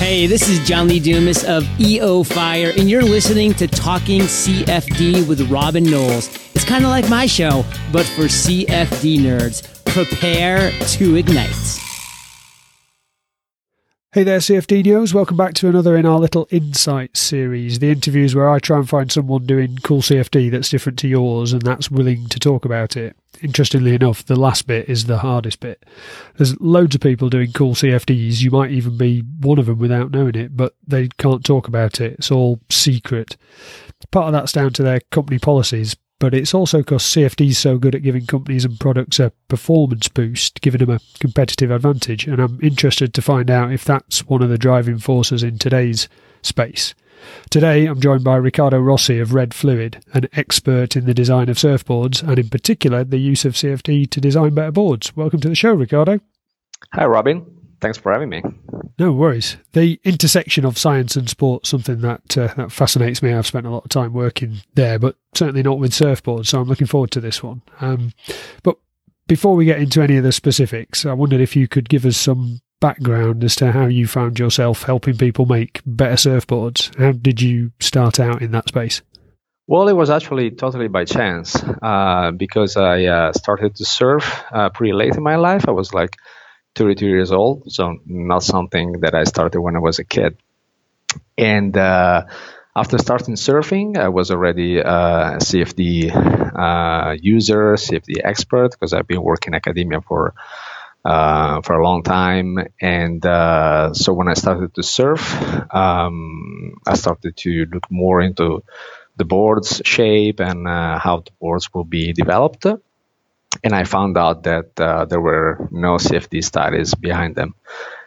Hey, 0.00 0.26
this 0.26 0.48
is 0.48 0.66
John 0.66 0.88
Lee 0.88 0.98
Dumas 0.98 1.44
of 1.44 1.68
EO 1.78 2.22
Fire, 2.22 2.72
and 2.74 2.88
you're 2.88 3.02
listening 3.02 3.52
to 3.52 3.68
Talking 3.68 4.22
CFD 4.22 5.28
with 5.28 5.50
Robin 5.50 5.84
Knowles. 5.84 6.34
It's 6.54 6.64
kind 6.64 6.84
of 6.84 6.90
like 6.90 7.10
my 7.10 7.26
show, 7.26 7.66
but 7.92 8.06
for 8.06 8.22
CFD 8.22 9.18
nerds. 9.18 9.84
Prepare 9.84 10.70
to 10.70 11.16
ignite. 11.16 11.50
Hey 14.12 14.22
there, 14.22 14.38
CFDios. 14.38 15.12
Welcome 15.12 15.36
back 15.36 15.52
to 15.56 15.68
another 15.68 15.98
in 15.98 16.06
our 16.06 16.18
little 16.18 16.48
Insight 16.50 17.14
series. 17.14 17.78
The 17.78 17.90
interviews 17.90 18.34
where 18.34 18.48
I 18.48 18.58
try 18.58 18.78
and 18.78 18.88
find 18.88 19.12
someone 19.12 19.44
doing 19.44 19.76
cool 19.82 20.00
CFD 20.00 20.50
that's 20.50 20.70
different 20.70 20.98
to 21.00 21.08
yours 21.08 21.52
and 21.52 21.60
that's 21.60 21.90
willing 21.90 22.26
to 22.30 22.38
talk 22.38 22.64
about 22.64 22.96
it. 22.96 23.18
Interestingly 23.42 23.94
enough, 23.94 24.24
the 24.24 24.36
last 24.36 24.66
bit 24.66 24.88
is 24.88 25.06
the 25.06 25.18
hardest 25.18 25.60
bit. 25.60 25.84
There's 26.36 26.60
loads 26.60 26.94
of 26.94 27.00
people 27.00 27.30
doing 27.30 27.52
cool 27.52 27.74
CFDs. 27.74 28.40
You 28.40 28.50
might 28.50 28.70
even 28.70 28.98
be 28.98 29.20
one 29.40 29.58
of 29.58 29.66
them 29.66 29.78
without 29.78 30.10
knowing 30.10 30.34
it, 30.34 30.56
but 30.56 30.74
they 30.86 31.08
can't 31.16 31.44
talk 31.44 31.68
about 31.68 32.00
it. 32.00 32.14
It's 32.14 32.30
all 32.30 32.60
secret. 32.68 33.36
Part 34.10 34.26
of 34.26 34.32
that's 34.32 34.52
down 34.52 34.72
to 34.74 34.82
their 34.82 35.00
company 35.10 35.38
policies, 35.38 35.96
but 36.18 36.34
it's 36.34 36.52
also 36.52 36.78
because 36.78 37.02
CFD 37.02 37.48
is 37.48 37.58
so 37.58 37.78
good 37.78 37.94
at 37.94 38.02
giving 38.02 38.26
companies 38.26 38.66
and 38.66 38.78
products 38.78 39.18
a 39.18 39.32
performance 39.48 40.08
boost, 40.08 40.60
giving 40.60 40.80
them 40.80 40.90
a 40.90 41.00
competitive 41.18 41.70
advantage. 41.70 42.26
And 42.26 42.40
I'm 42.40 42.58
interested 42.62 43.14
to 43.14 43.22
find 43.22 43.50
out 43.50 43.72
if 43.72 43.84
that's 43.84 44.26
one 44.26 44.42
of 44.42 44.50
the 44.50 44.58
driving 44.58 44.98
forces 44.98 45.42
in 45.42 45.56
today's 45.56 46.08
space. 46.42 46.94
Today, 47.50 47.86
I'm 47.86 48.00
joined 48.00 48.24
by 48.24 48.36
Riccardo 48.36 48.78
Rossi 48.78 49.18
of 49.18 49.34
Red 49.34 49.54
Fluid, 49.54 50.04
an 50.14 50.28
expert 50.32 50.96
in 50.96 51.04
the 51.04 51.14
design 51.14 51.48
of 51.48 51.56
surfboards 51.56 52.22
and, 52.22 52.38
in 52.38 52.48
particular, 52.48 53.04
the 53.04 53.18
use 53.18 53.44
of 53.44 53.54
CFD 53.54 54.10
to 54.10 54.20
design 54.20 54.54
better 54.54 54.70
boards. 54.70 55.16
Welcome 55.16 55.40
to 55.40 55.48
the 55.48 55.54
show, 55.54 55.72
Riccardo. 55.72 56.20
Hi, 56.92 57.06
Robin. 57.06 57.44
Thanks 57.80 57.98
for 57.98 58.12
having 58.12 58.28
me. 58.28 58.42
No 58.98 59.12
worries. 59.12 59.56
The 59.72 59.98
intersection 60.04 60.66
of 60.66 60.76
science 60.76 61.16
and 61.16 61.28
sport 61.28 61.66
something 61.66 62.00
that 62.02 62.36
uh, 62.36 62.52
that 62.56 62.70
fascinates 62.70 63.22
me. 63.22 63.32
I've 63.32 63.46
spent 63.46 63.66
a 63.66 63.70
lot 63.70 63.84
of 63.84 63.90
time 63.90 64.12
working 64.12 64.58
there, 64.74 64.98
but 64.98 65.16
certainly 65.34 65.62
not 65.62 65.78
with 65.78 65.92
surfboards. 65.92 66.48
So 66.48 66.60
I'm 66.60 66.68
looking 66.68 66.86
forward 66.86 67.10
to 67.12 67.20
this 67.20 67.42
one. 67.42 67.62
Um, 67.80 68.12
but 68.62 68.76
before 69.26 69.56
we 69.56 69.64
get 69.64 69.80
into 69.80 70.02
any 70.02 70.18
of 70.18 70.24
the 70.24 70.32
specifics, 70.32 71.06
I 71.06 71.14
wondered 71.14 71.40
if 71.40 71.56
you 71.56 71.68
could 71.68 71.88
give 71.88 72.04
us 72.04 72.18
some 72.18 72.60
background 72.80 73.44
as 73.44 73.56
to 73.56 73.72
how 73.72 73.86
you 73.86 74.06
found 74.06 74.38
yourself 74.38 74.84
helping 74.84 75.16
people 75.16 75.46
make 75.46 75.82
better 75.86 76.14
surfboards. 76.14 76.96
How 76.98 77.12
did 77.12 77.40
you 77.40 77.72
start 77.78 78.18
out 78.18 78.42
in 78.42 78.50
that 78.52 78.68
space? 78.68 79.02
Well, 79.66 79.86
it 79.86 79.92
was 79.92 80.10
actually 80.10 80.50
totally 80.50 80.88
by 80.88 81.04
chance 81.04 81.54
uh, 81.80 82.32
because 82.32 82.76
I 82.76 83.04
uh, 83.04 83.32
started 83.32 83.76
to 83.76 83.84
surf 83.84 84.42
uh, 84.50 84.70
pretty 84.70 84.92
late 84.92 85.14
in 85.14 85.22
my 85.22 85.36
life. 85.36 85.68
I 85.68 85.70
was 85.70 85.94
like 85.94 86.16
32 86.74 87.06
years 87.06 87.30
old, 87.30 87.70
so 87.70 87.98
not 88.04 88.42
something 88.42 89.00
that 89.02 89.14
I 89.14 89.24
started 89.24 89.60
when 89.60 89.76
I 89.76 89.78
was 89.78 90.00
a 90.00 90.04
kid. 90.04 90.36
And 91.38 91.76
uh, 91.76 92.26
after 92.74 92.98
starting 92.98 93.34
surfing, 93.34 93.96
I 93.96 94.08
was 94.08 94.30
already 94.30 94.78
a 94.78 95.38
CFD 95.38 96.10
uh, 96.14 97.16
user, 97.20 97.74
CFD 97.74 98.20
expert, 98.24 98.72
because 98.72 98.92
I've 98.92 99.06
been 99.06 99.22
working 99.22 99.52
in 99.52 99.56
academia 99.56 100.00
for 100.00 100.34
uh, 101.04 101.62
for 101.62 101.78
a 101.78 101.84
long 101.84 102.02
time. 102.02 102.58
And 102.80 103.24
uh, 103.24 103.94
so 103.94 104.12
when 104.12 104.28
I 104.28 104.34
started 104.34 104.74
to 104.74 104.82
surf, 104.82 105.34
um, 105.74 106.74
I 106.86 106.94
started 106.94 107.36
to 107.38 107.66
look 107.72 107.90
more 107.90 108.20
into 108.20 108.62
the 109.16 109.24
board's 109.24 109.82
shape 109.84 110.40
and 110.40 110.66
uh, 110.68 110.98
how 110.98 111.18
the 111.20 111.32
boards 111.40 111.72
will 111.74 111.84
be 111.84 112.12
developed 112.12 112.66
and 113.64 113.74
I 113.74 113.84
found 113.84 114.16
out 114.16 114.44
that 114.44 114.78
uh, 114.80 115.04
there 115.06 115.20
were 115.20 115.68
no 115.70 115.98
CFD 115.98 116.42
studies 116.42 116.94
behind 116.94 117.36
them. 117.36 117.54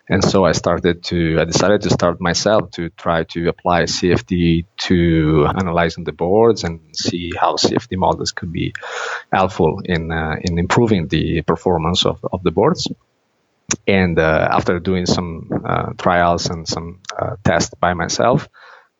And 0.09 0.23
so 0.23 0.43
I 0.43 0.51
started 0.51 1.03
to, 1.05 1.39
I 1.39 1.45
decided 1.45 1.81
to 1.83 1.89
start 1.89 2.19
myself 2.19 2.71
to 2.71 2.89
try 2.89 3.23
to 3.23 3.47
apply 3.47 3.83
CFD 3.83 4.65
to 4.89 5.47
analyzing 5.47 6.03
the 6.03 6.11
boards 6.11 6.65
and 6.65 6.81
see 6.93 7.31
how 7.39 7.55
CFD 7.55 7.97
models 7.97 8.31
could 8.31 8.51
be 8.51 8.73
helpful 9.31 9.81
in, 9.85 10.11
uh, 10.11 10.35
in 10.41 10.59
improving 10.59 11.07
the 11.07 11.41
performance 11.43 12.05
of, 12.05 12.19
of 12.33 12.43
the 12.43 12.51
boards. 12.51 12.91
And 13.87 14.19
uh, 14.19 14.49
after 14.51 14.79
doing 14.79 15.05
some 15.05 15.49
uh, 15.65 15.93
trials 15.97 16.47
and 16.47 16.67
some 16.67 16.99
uh, 17.17 17.37
tests 17.43 17.73
by 17.79 17.93
myself, 17.93 18.49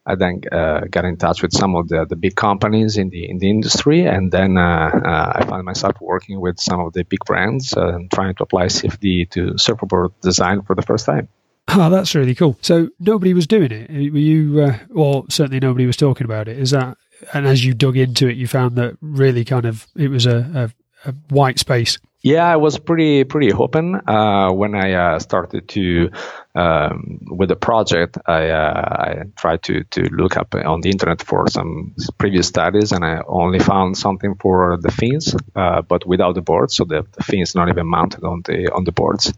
I 0.06 0.16
then 0.16 0.42
uh, 0.52 0.82
got 0.90 1.06
in 1.06 1.18
touch 1.18 1.42
with 1.42 1.54
some 1.54 1.76
of 1.76 1.88
the, 1.88 2.06
the 2.06 2.18
big 2.18 2.36
companies 2.36 2.98
in 2.98 3.10
the 3.10 3.30
in 3.30 3.38
the 3.40 3.50
industry, 3.50 4.06
and 4.06 4.32
then 4.32 4.58
uh, 4.58 4.92
uh, 4.94 5.34
I 5.36 5.46
found 5.46 5.64
myself 5.64 5.96
working 6.02 6.42
with 6.42 6.60
some 6.60 6.82
of 6.82 6.94
the 6.94 7.06
big 7.06 7.20
brands 7.26 7.74
uh, 7.76 7.96
and 7.96 8.12
trying 8.12 8.36
to 8.36 8.44
apply 8.44 8.66
CFD 8.66 9.30
to 9.32 9.58
surfboard 9.58 10.12
design 10.22 10.62
for 10.64 10.76
the 10.76 10.82
first 10.82 11.06
time. 11.06 11.30
Oh, 11.70 11.90
that's 11.90 12.14
really 12.14 12.36
cool. 12.36 12.58
So 12.62 12.90
nobody 13.00 13.34
was 13.34 13.48
doing 13.48 13.72
it. 13.72 13.90
Were 14.12 14.20
you? 14.20 14.62
Uh, 14.62 14.78
well, 14.90 15.26
certainly 15.30 15.62
nobody 15.62 15.86
was 15.86 15.96
talking 15.96 16.26
about 16.26 16.50
it. 16.50 16.60
Is 16.60 16.72
that? 16.72 16.98
And 17.34 17.48
as 17.48 17.64
you 17.64 17.74
dug 17.74 17.96
into 17.96 18.28
it, 18.28 18.36
you 18.36 18.48
found 18.48 18.76
that 18.76 18.98
really 19.00 19.46
kind 19.46 19.66
of 19.66 19.88
it 19.96 20.10
was 20.10 20.26
a, 20.26 20.38
a 20.54 20.83
white 21.30 21.60
space. 21.60 22.00
Yeah, 22.24 22.46
I 22.46 22.56
was 22.56 22.80
pretty 22.80 23.26
pretty 23.26 23.52
open 23.52 23.96
uh, 24.08 24.50
when 24.54 24.76
I 24.76 24.94
uh, 24.94 25.20
started 25.20 25.68
to 25.68 26.10
um, 26.56 27.20
with 27.30 27.50
the 27.50 27.58
project. 27.58 28.18
I, 28.26 28.48
uh, 28.48 28.74
I 28.90 29.24
tried 29.36 29.64
to 29.64 29.84
to 29.84 30.04
look 30.04 30.38
up 30.38 30.56
on 30.56 30.80
the 30.80 30.90
internet 30.90 31.22
for 31.22 31.50
some 31.50 31.96
previous 32.18 32.48
studies, 32.48 32.94
and 32.94 33.04
I 33.04 33.22
only 33.28 33.60
found 33.60 33.98
something 33.98 34.36
for 34.36 34.78
the 34.82 34.90
fins, 34.90 35.36
uh, 35.54 35.82
but 35.82 36.08
without 36.08 36.36
the 36.36 36.42
boards. 36.42 36.78
So 36.78 36.86
the, 36.86 37.06
the 37.12 37.24
fins 37.24 37.56
not 37.56 37.68
even 37.68 37.88
mounted 37.88 38.24
on 38.24 38.42
the 38.46 38.72
on 38.72 38.86
the 38.86 38.94
boards, 38.94 39.34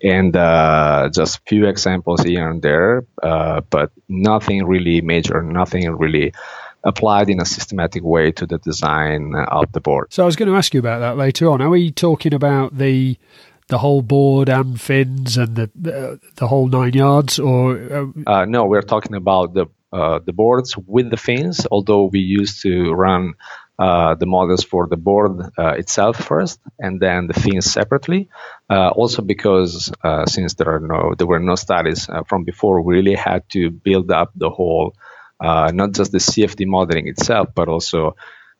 and 0.00 0.36
uh, 0.36 1.10
just 1.12 1.40
few 1.48 1.66
examples 1.66 2.22
here 2.22 2.48
and 2.48 2.62
there, 2.62 3.04
uh, 3.20 3.62
but 3.68 3.90
nothing 4.08 4.64
really 4.64 5.00
major, 5.00 5.42
nothing 5.42 5.90
really 5.96 6.34
applied 6.84 7.28
in 7.28 7.40
a 7.40 7.44
systematic 7.44 8.02
way 8.02 8.32
to 8.32 8.46
the 8.46 8.58
design 8.58 9.34
of 9.34 9.70
the 9.72 9.80
board. 9.80 10.12
So 10.12 10.22
I 10.22 10.26
was 10.26 10.36
going 10.36 10.48
to 10.50 10.56
ask 10.56 10.74
you 10.74 10.80
about 10.80 11.00
that 11.00 11.16
later 11.16 11.50
on. 11.50 11.60
Are 11.60 11.70
we 11.70 11.90
talking 11.90 12.34
about 12.34 12.76
the 12.76 13.16
the 13.68 13.78
whole 13.78 14.02
board 14.02 14.48
and 14.48 14.80
fins 14.80 15.36
and 15.36 15.56
the 15.56 15.70
the, 15.74 16.20
the 16.36 16.46
whole 16.48 16.66
nine 16.66 16.92
yards, 16.92 17.38
or 17.38 17.78
uh, 18.26 18.30
uh, 18.30 18.44
no? 18.44 18.66
We're 18.66 18.82
talking 18.82 19.14
about 19.14 19.54
the 19.54 19.66
uh, 19.92 20.18
the 20.24 20.32
boards 20.32 20.76
with 20.76 21.10
the 21.10 21.16
fins. 21.16 21.66
Although 21.70 22.04
we 22.04 22.20
used 22.20 22.62
to 22.62 22.92
run 22.92 23.34
uh, 23.78 24.14
the 24.14 24.26
models 24.26 24.64
for 24.64 24.86
the 24.86 24.96
board 24.96 25.40
uh, 25.58 25.74
itself 25.78 26.16
first, 26.16 26.60
and 26.78 27.00
then 27.00 27.26
the 27.26 27.34
fins 27.34 27.70
separately. 27.70 28.28
Uh, 28.68 28.88
also, 28.88 29.22
because 29.22 29.92
since 30.26 30.54
there 30.54 30.68
are 30.68 30.80
no 30.80 31.14
there 31.16 31.26
were 31.26 31.40
no 31.40 31.54
studies 31.54 32.08
from 32.28 32.44
before, 32.44 32.82
we 32.82 32.96
really 32.96 33.14
had 33.14 33.48
to 33.50 33.70
build 33.70 34.10
up 34.10 34.32
the 34.34 34.50
whole 34.50 34.94
uh, 35.42 35.70
not 35.72 35.92
just 35.92 36.12
the 36.12 36.18
CFD 36.18 36.66
modeling 36.66 37.08
itself, 37.08 37.48
but 37.54 37.68
also 37.68 38.14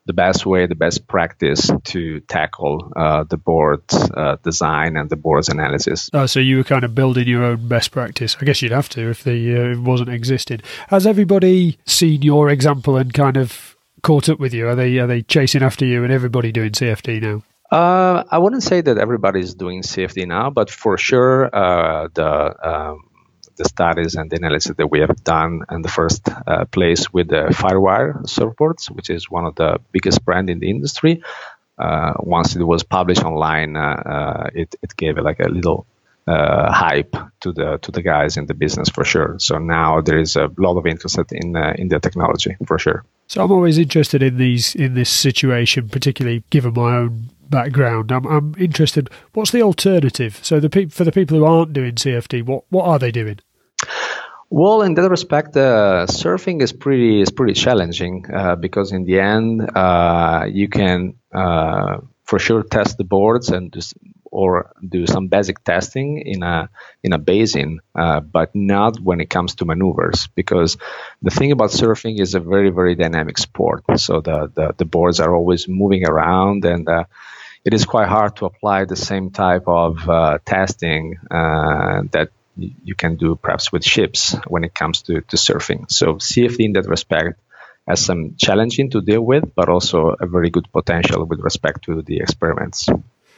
the 0.06 0.12
best 0.12 0.44
way, 0.44 0.66
the 0.66 0.74
best 0.74 1.06
practice 1.06 1.70
to 1.84 2.20
tackle 2.20 2.92
uh, 2.96 3.24
the 3.24 3.36
board 3.36 3.82
uh, 4.14 4.36
design 4.42 4.96
and 4.96 5.08
the 5.08 5.16
board's 5.16 5.48
analysis. 5.48 6.10
Oh, 6.12 6.26
so 6.26 6.40
you 6.40 6.56
were 6.56 6.64
kind 6.64 6.84
of 6.84 6.94
building 6.94 7.28
your 7.28 7.44
own 7.44 7.68
best 7.68 7.92
practice. 7.92 8.36
I 8.40 8.44
guess 8.44 8.62
you'd 8.62 8.72
have 8.72 8.88
to 8.90 9.10
if 9.10 9.22
the 9.22 9.74
uh, 9.74 9.80
wasn't 9.80 10.10
existing. 10.10 10.60
Has 10.88 11.06
everybody 11.06 11.78
seen 11.86 12.22
your 12.22 12.50
example 12.50 12.96
and 12.96 13.14
kind 13.14 13.36
of 13.36 13.76
caught 14.02 14.28
up 14.28 14.40
with 14.40 14.52
you? 14.52 14.66
Are 14.68 14.74
they 14.74 14.98
are 14.98 15.06
they 15.06 15.22
chasing 15.22 15.62
after 15.62 15.84
you 15.84 16.02
and 16.02 16.12
everybody 16.12 16.50
doing 16.50 16.72
CFD 16.72 17.22
now? 17.22 17.42
Uh, 17.70 18.24
I 18.30 18.38
wouldn't 18.38 18.64
say 18.64 18.80
that 18.82 18.98
everybody's 18.98 19.54
doing 19.54 19.82
CFD 19.82 20.26
now, 20.26 20.50
but 20.50 20.68
for 20.68 20.98
sure 20.98 21.48
uh, 21.54 22.08
the 22.12 22.54
um, 22.68 22.98
the 23.56 23.64
studies 23.64 24.14
and 24.14 24.30
the 24.30 24.36
analysis 24.36 24.76
that 24.76 24.86
we 24.86 25.00
have 25.00 25.22
done 25.24 25.62
in 25.70 25.82
the 25.82 25.88
first 25.88 26.28
uh, 26.28 26.64
place 26.66 27.12
with 27.12 27.28
the 27.28 27.48
Firewire 27.50 28.22
surfboards, 28.24 28.90
which 28.90 29.10
is 29.10 29.30
one 29.30 29.44
of 29.44 29.54
the 29.54 29.80
biggest 29.92 30.24
brand 30.24 30.50
in 30.50 30.58
the 30.58 30.70
industry. 30.70 31.22
Uh, 31.78 32.12
once 32.18 32.54
it 32.54 32.62
was 32.62 32.82
published 32.82 33.24
online, 33.24 33.76
uh, 33.76 33.80
uh 33.80 34.50
it, 34.54 34.74
it 34.82 34.96
gave 34.96 35.16
like 35.18 35.40
a 35.40 35.48
little 35.48 35.86
uh, 36.26 36.70
hype 36.70 37.16
to 37.40 37.52
the 37.52 37.78
to 37.82 37.90
the 37.90 38.02
guys 38.02 38.36
in 38.36 38.46
the 38.46 38.54
business 38.54 38.88
for 38.88 39.04
sure. 39.04 39.36
So 39.38 39.58
now 39.58 40.00
there 40.00 40.18
is 40.18 40.36
a 40.36 40.48
lot 40.56 40.76
of 40.76 40.86
interest 40.86 41.18
in 41.32 41.56
in 41.56 41.88
the 41.88 41.98
technology 41.98 42.56
for 42.66 42.78
sure. 42.78 43.04
So 43.26 43.42
I'm 43.42 43.50
always 43.50 43.78
interested 43.78 44.22
in 44.22 44.36
these 44.36 44.74
in 44.74 44.94
this 44.94 45.10
situation, 45.10 45.88
particularly 45.88 46.44
given 46.50 46.74
my 46.74 46.96
own 46.96 47.30
background. 47.52 48.10
I'm, 48.10 48.26
I'm 48.26 48.54
interested. 48.58 49.08
What's 49.34 49.52
the 49.52 49.62
alternative? 49.62 50.40
So 50.42 50.58
the 50.58 50.68
pe- 50.68 50.86
for 50.86 51.04
the 51.04 51.12
people 51.12 51.38
who 51.38 51.44
aren't 51.44 51.72
doing 51.72 51.94
CFD, 51.94 52.44
what 52.44 52.64
what 52.70 52.86
are 52.86 52.98
they 52.98 53.12
doing? 53.12 53.38
Well, 54.54 54.82
in 54.82 54.92
that 54.94 55.08
respect, 55.08 55.56
uh, 55.56 56.04
surfing 56.10 56.60
is 56.60 56.72
pretty 56.72 57.22
is 57.22 57.30
pretty 57.30 57.54
challenging 57.54 58.26
uh, 58.30 58.56
because 58.56 58.92
in 58.92 59.04
the 59.04 59.18
end, 59.18 59.70
uh, 59.74 60.44
you 60.46 60.68
can 60.68 61.14
uh, 61.32 62.00
for 62.24 62.38
sure 62.38 62.62
test 62.62 62.98
the 62.98 63.04
boards 63.04 63.48
and 63.48 63.72
just, 63.72 63.94
or 64.30 64.70
do 64.86 65.06
some 65.06 65.28
basic 65.28 65.64
testing 65.64 66.18
in 66.18 66.42
a 66.42 66.68
in 67.02 67.14
a 67.14 67.18
basin, 67.18 67.80
uh, 67.94 68.20
but 68.20 68.54
not 68.54 69.00
when 69.00 69.20
it 69.20 69.30
comes 69.30 69.54
to 69.54 69.64
maneuvers. 69.64 70.28
Because 70.34 70.76
the 71.22 71.30
thing 71.30 71.52
about 71.52 71.70
surfing 71.70 72.20
is 72.20 72.34
a 72.34 72.40
very 72.40 72.68
very 72.68 72.94
dynamic 72.94 73.38
sport. 73.38 73.84
So 73.96 74.20
the 74.20 74.52
the, 74.54 74.74
the 74.76 74.84
boards 74.84 75.18
are 75.20 75.34
always 75.34 75.66
moving 75.66 76.06
around 76.06 76.66
and 76.66 76.86
uh, 76.88 77.04
it 77.64 77.74
is 77.74 77.84
quite 77.84 78.08
hard 78.08 78.36
to 78.36 78.46
apply 78.46 78.84
the 78.84 78.96
same 78.96 79.30
type 79.30 79.64
of 79.66 80.08
uh, 80.08 80.38
testing 80.44 81.18
uh, 81.30 82.02
that 82.10 82.30
you 82.56 82.94
can 82.94 83.16
do 83.16 83.36
perhaps 83.36 83.72
with 83.72 83.84
ships 83.84 84.36
when 84.46 84.64
it 84.64 84.74
comes 84.74 85.02
to, 85.02 85.20
to 85.22 85.36
surfing. 85.36 85.90
So 85.90 86.16
CFD 86.16 86.60
in 86.60 86.72
that 86.74 86.86
respect 86.86 87.40
has 87.86 88.04
some 88.04 88.34
challenging 88.36 88.90
to 88.90 89.00
deal 89.00 89.22
with, 89.22 89.54
but 89.54 89.68
also 89.68 90.14
a 90.20 90.26
very 90.26 90.50
good 90.50 90.70
potential 90.72 91.24
with 91.24 91.40
respect 91.40 91.84
to 91.84 92.02
the 92.02 92.18
experiments. 92.18 92.88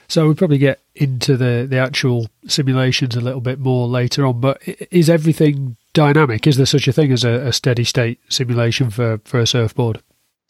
So 0.09 0.27
we'll 0.27 0.35
probably 0.35 0.59
get 0.59 0.81
into 0.95 1.37
the, 1.37 1.67
the 1.69 1.79
actual 1.79 2.27
simulations 2.47 3.17
a 3.17 3.21
little 3.21 3.41
bit 3.41 3.59
more 3.59 3.89
later 3.89 4.27
on, 4.27 4.41
but 4.41 4.61
is 4.91 5.09
everything 5.09 5.77
dynamic? 5.95 6.47
Is 6.47 6.57
there 6.57 6.67
such 6.67 6.89
a 6.89 6.93
thing 6.93 7.11
as 7.13 7.25
a, 7.25 7.47
a 7.47 7.53
steady 7.53 7.85
state 7.85 8.21
simulation 8.29 8.91
for, 8.91 9.21
for 9.25 9.41
a 9.41 9.47
surfboard? 9.47 10.03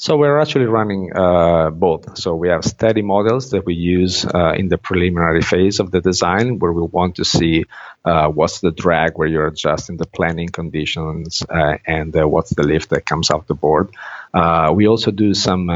So 0.05 0.19
we're 0.19 0.39
actually 0.39 0.67
running 0.67 1.17
uh, 1.17 1.71
both. 1.71 2.19
So 2.19 2.35
we 2.35 2.51
have 2.51 2.63
steady 2.63 3.01
models 3.01 3.53
that 3.53 3.65
we 3.65 3.73
use 3.73 4.27
uh, 4.27 4.53
in 4.53 4.69
the 4.69 4.77
preliminary 4.77 5.41
phase 5.41 5.81
of 5.81 5.91
the 5.93 6.03
design, 6.03 6.59
where 6.59 6.73
we 6.73 6.83
want 6.83 7.17
to 7.17 7.25
see 7.25 7.65
uh, 8.05 8.29
what's 8.29 8.61
the 8.61 8.71
drag 8.71 9.17
where 9.17 9.27
you're 9.27 9.47
adjusting 9.47 9.97
the 9.97 10.05
planing 10.05 10.51
conditions 10.51 11.43
uh, 11.49 11.79
and 11.87 12.15
uh, 12.15 12.29
what's 12.29 12.51
the 12.51 12.65
lift 12.65 12.91
that 12.91 13.07
comes 13.07 13.31
off 13.31 13.47
the 13.47 13.55
board. 13.55 13.89
Uh, 14.35 14.75
we 14.75 14.89
also 14.89 15.11
do 15.11 15.33
some 15.33 15.71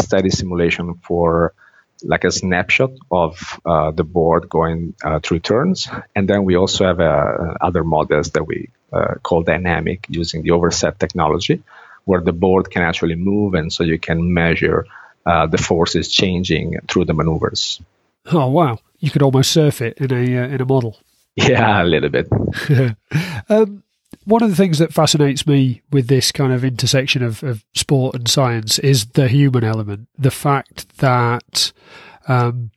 steady 0.00 0.30
simulation 0.30 0.94
for 1.02 1.52
like 2.02 2.24
a 2.24 2.30
snapshot 2.30 2.92
of 3.10 3.60
the 3.66 4.04
board 4.04 4.48
going 4.48 4.94
through 5.22 5.40
turns, 5.40 5.90
and 6.16 6.26
then 6.26 6.46
we 6.46 6.56
also 6.56 6.86
have 6.86 7.00
other 7.60 7.84
models 7.84 8.30
that 8.30 8.44
we 8.44 8.70
call 9.22 9.42
dynamic 9.42 10.06
using 10.08 10.40
the 10.42 10.52
overset 10.52 10.98
technology 10.98 11.62
where 12.08 12.22
the 12.22 12.32
board 12.32 12.70
can 12.70 12.82
actually 12.82 13.14
move, 13.14 13.52
and 13.52 13.70
so 13.70 13.84
you 13.84 13.98
can 13.98 14.32
measure 14.32 14.86
uh, 15.26 15.46
the 15.46 15.58
forces 15.58 16.10
changing 16.10 16.74
through 16.88 17.04
the 17.04 17.12
maneuvers. 17.12 17.82
Oh 18.32 18.48
wow! 18.48 18.78
You 18.98 19.10
could 19.10 19.22
almost 19.22 19.50
surf 19.50 19.82
it 19.82 19.98
in 19.98 20.10
a 20.12 20.38
uh, 20.42 20.48
in 20.48 20.60
a 20.60 20.64
model. 20.64 20.96
Yeah, 21.36 21.84
a 21.84 21.84
little 21.84 22.08
bit. 22.08 22.26
um, 23.48 23.84
one 24.24 24.42
of 24.42 24.50
the 24.50 24.56
things 24.56 24.78
that 24.78 24.92
fascinates 24.92 25.46
me 25.46 25.82
with 25.92 26.08
this 26.08 26.32
kind 26.32 26.52
of 26.52 26.64
intersection 26.64 27.22
of, 27.22 27.44
of 27.44 27.64
sport 27.74 28.16
and 28.16 28.28
science 28.28 28.80
is 28.80 29.06
the 29.06 29.28
human 29.28 29.62
element. 29.62 30.08
The 30.18 30.32
fact 30.32 30.98
that 30.98 31.72
um, 32.26 32.72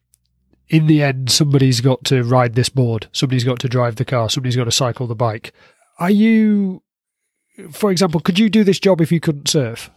in 0.69 0.85
the 0.85 1.01
end, 1.01 1.31
somebody's 1.31 1.81
got 1.81 2.03
to 2.05 2.21
ride 2.21 2.53
this 2.53 2.69
board, 2.69 3.07
somebody's 3.13 3.43
got 3.43 3.59
to 3.61 3.67
drive 3.67 3.95
the 3.95 4.05
car, 4.05 4.29
somebody's 4.29 4.55
got 4.55 4.65
to 4.65 4.71
cycle 4.71 5.07
the 5.07 5.15
bike. 5.15 5.53
Are 5.97 6.11
you 6.11 6.83
for 7.71 7.91
example, 7.91 8.19
could 8.19 8.39
you 8.39 8.49
do 8.49 8.63
this 8.63 8.79
job 8.79 9.01
if 9.01 9.11
you 9.11 9.19
couldn't 9.19 9.47
surf? 9.47 9.89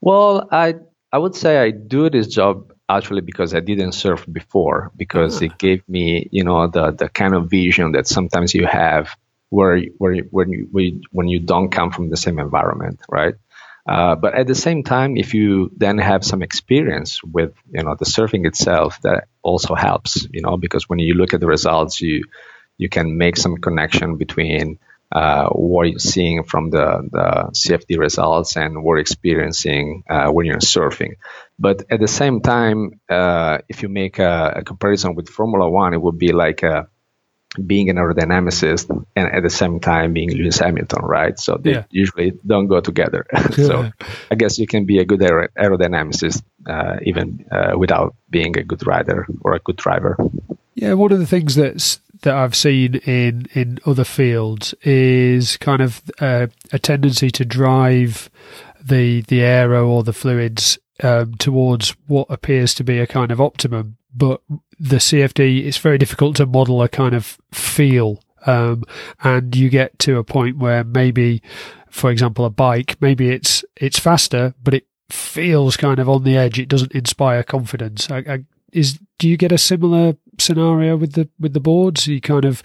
Well, 0.00 0.48
I 0.50 0.76
I 1.12 1.18
would 1.18 1.34
say 1.34 1.58
I 1.58 1.70
do 1.70 2.10
this 2.10 2.26
job 2.26 2.72
actually 2.88 3.20
because 3.20 3.54
I 3.54 3.60
didn't 3.60 3.92
surf 3.92 4.24
before 4.30 4.92
because 4.96 5.42
it 5.42 5.58
gave 5.58 5.82
me 5.88 6.28
you 6.30 6.44
know 6.44 6.68
the 6.68 6.92
the 6.92 7.08
kind 7.08 7.34
of 7.34 7.50
vision 7.50 7.92
that 7.92 8.06
sometimes 8.06 8.54
you 8.54 8.66
have 8.66 9.16
where 9.50 9.80
where 9.98 10.16
when 10.30 10.50
you 10.50 11.00
when 11.10 11.28
you 11.28 11.40
don't 11.40 11.70
come 11.70 11.90
from 11.90 12.10
the 12.10 12.16
same 12.16 12.38
environment, 12.38 13.00
right? 13.08 13.34
Uh, 13.88 14.16
but 14.16 14.34
at 14.34 14.48
the 14.48 14.54
same 14.54 14.82
time, 14.82 15.16
if 15.16 15.32
you 15.32 15.70
then 15.76 15.98
have 15.98 16.24
some 16.24 16.42
experience 16.42 17.22
with 17.22 17.54
you 17.70 17.82
know 17.82 17.94
the 17.98 18.04
surfing 18.04 18.46
itself, 18.46 19.00
that 19.02 19.28
also 19.42 19.74
helps, 19.74 20.26
you 20.32 20.42
know, 20.42 20.56
because 20.56 20.88
when 20.88 20.98
you 20.98 21.14
look 21.14 21.34
at 21.34 21.40
the 21.40 21.46
results, 21.46 22.00
you 22.00 22.24
you 22.78 22.88
can 22.88 23.16
make 23.16 23.36
some 23.36 23.56
connection 23.56 24.16
between 24.16 24.78
uh, 25.12 25.48
what 25.50 25.88
you're 25.88 25.98
seeing 25.98 26.42
from 26.42 26.70
the, 26.70 27.08
the 27.10 27.50
CFD 27.52 27.98
results 27.98 28.56
and 28.56 28.82
what 28.82 28.94
you're 28.94 28.98
experiencing 28.98 30.02
uh, 30.10 30.28
when 30.28 30.46
you're 30.46 30.58
surfing. 30.58 31.14
But 31.58 31.84
at 31.90 32.00
the 32.00 32.08
same 32.08 32.40
time, 32.40 33.00
uh, 33.08 33.58
if 33.68 33.82
you 33.82 33.88
make 33.88 34.18
a, 34.18 34.54
a, 34.56 34.64
comparison 34.64 35.14
with 35.14 35.28
Formula 35.28 35.70
One, 35.70 35.94
it 35.94 36.02
would 36.02 36.18
be 36.18 36.32
like 36.32 36.62
uh, 36.62 36.84
being 37.64 37.88
an 37.88 37.96
aerodynamicist 37.96 38.90
and 39.14 39.32
at 39.32 39.42
the 39.42 39.50
same 39.50 39.80
time 39.80 40.12
being 40.12 40.30
Lewis 40.30 40.58
Hamilton, 40.58 41.02
right? 41.02 41.38
So 41.38 41.56
they 41.56 41.72
yeah. 41.72 41.84
usually 41.90 42.32
don't 42.46 42.66
go 42.66 42.80
together. 42.80 43.26
so 43.52 43.90
I 44.30 44.34
guess 44.34 44.58
you 44.58 44.66
can 44.66 44.84
be 44.84 44.98
a 44.98 45.04
good 45.04 45.22
aer- 45.22 45.50
aerodynamicist 45.56 46.42
uh, 46.66 46.96
even 47.02 47.46
uh, 47.50 47.78
without 47.78 48.14
being 48.28 48.58
a 48.58 48.64
good 48.64 48.86
rider 48.86 49.26
or 49.40 49.54
a 49.54 49.60
good 49.60 49.76
driver. 49.76 50.16
Yeah, 50.74 50.92
one 50.92 51.12
of 51.12 51.18
the 51.18 51.26
things 51.26 51.54
that's 51.54 52.00
that 52.22 52.34
I've 52.34 52.54
seen 52.54 52.96
in 52.96 53.46
in 53.54 53.78
other 53.86 54.04
fields 54.04 54.74
is 54.82 55.56
kind 55.56 55.82
of 55.82 56.02
uh, 56.20 56.48
a 56.72 56.78
tendency 56.78 57.30
to 57.30 57.44
drive 57.44 58.30
the 58.82 59.22
the 59.22 59.42
aero 59.42 59.88
or 59.88 60.02
the 60.02 60.12
fluids 60.12 60.78
um, 61.02 61.34
towards 61.34 61.90
what 62.06 62.26
appears 62.30 62.74
to 62.74 62.84
be 62.84 62.98
a 62.98 63.06
kind 63.06 63.30
of 63.30 63.40
optimum, 63.40 63.96
but 64.14 64.40
the 64.78 64.96
CFD 64.96 65.66
it's 65.66 65.78
very 65.78 65.98
difficult 65.98 66.36
to 66.36 66.46
model 66.46 66.82
a 66.82 66.88
kind 66.88 67.14
of 67.14 67.38
feel, 67.52 68.22
um, 68.46 68.84
and 69.22 69.54
you 69.54 69.68
get 69.68 69.98
to 70.00 70.18
a 70.18 70.24
point 70.24 70.58
where 70.58 70.84
maybe, 70.84 71.42
for 71.90 72.10
example, 72.10 72.44
a 72.44 72.50
bike 72.50 72.96
maybe 73.00 73.30
it's 73.30 73.64
it's 73.76 73.98
faster, 73.98 74.54
but 74.62 74.74
it 74.74 74.86
feels 75.10 75.76
kind 75.76 75.98
of 75.98 76.08
on 76.08 76.24
the 76.24 76.36
edge. 76.36 76.58
It 76.58 76.68
doesn't 76.68 76.92
inspire 76.92 77.42
confidence. 77.42 78.10
I, 78.10 78.18
I, 78.18 78.44
is 78.72 78.98
do 79.18 79.28
you 79.28 79.36
get 79.36 79.52
a 79.52 79.58
similar 79.58 80.16
scenario 80.40 80.96
with 80.96 81.12
the 81.12 81.28
with 81.38 81.52
the 81.52 81.60
boards? 81.60 82.06
You 82.06 82.20
kind 82.20 82.44
of 82.44 82.62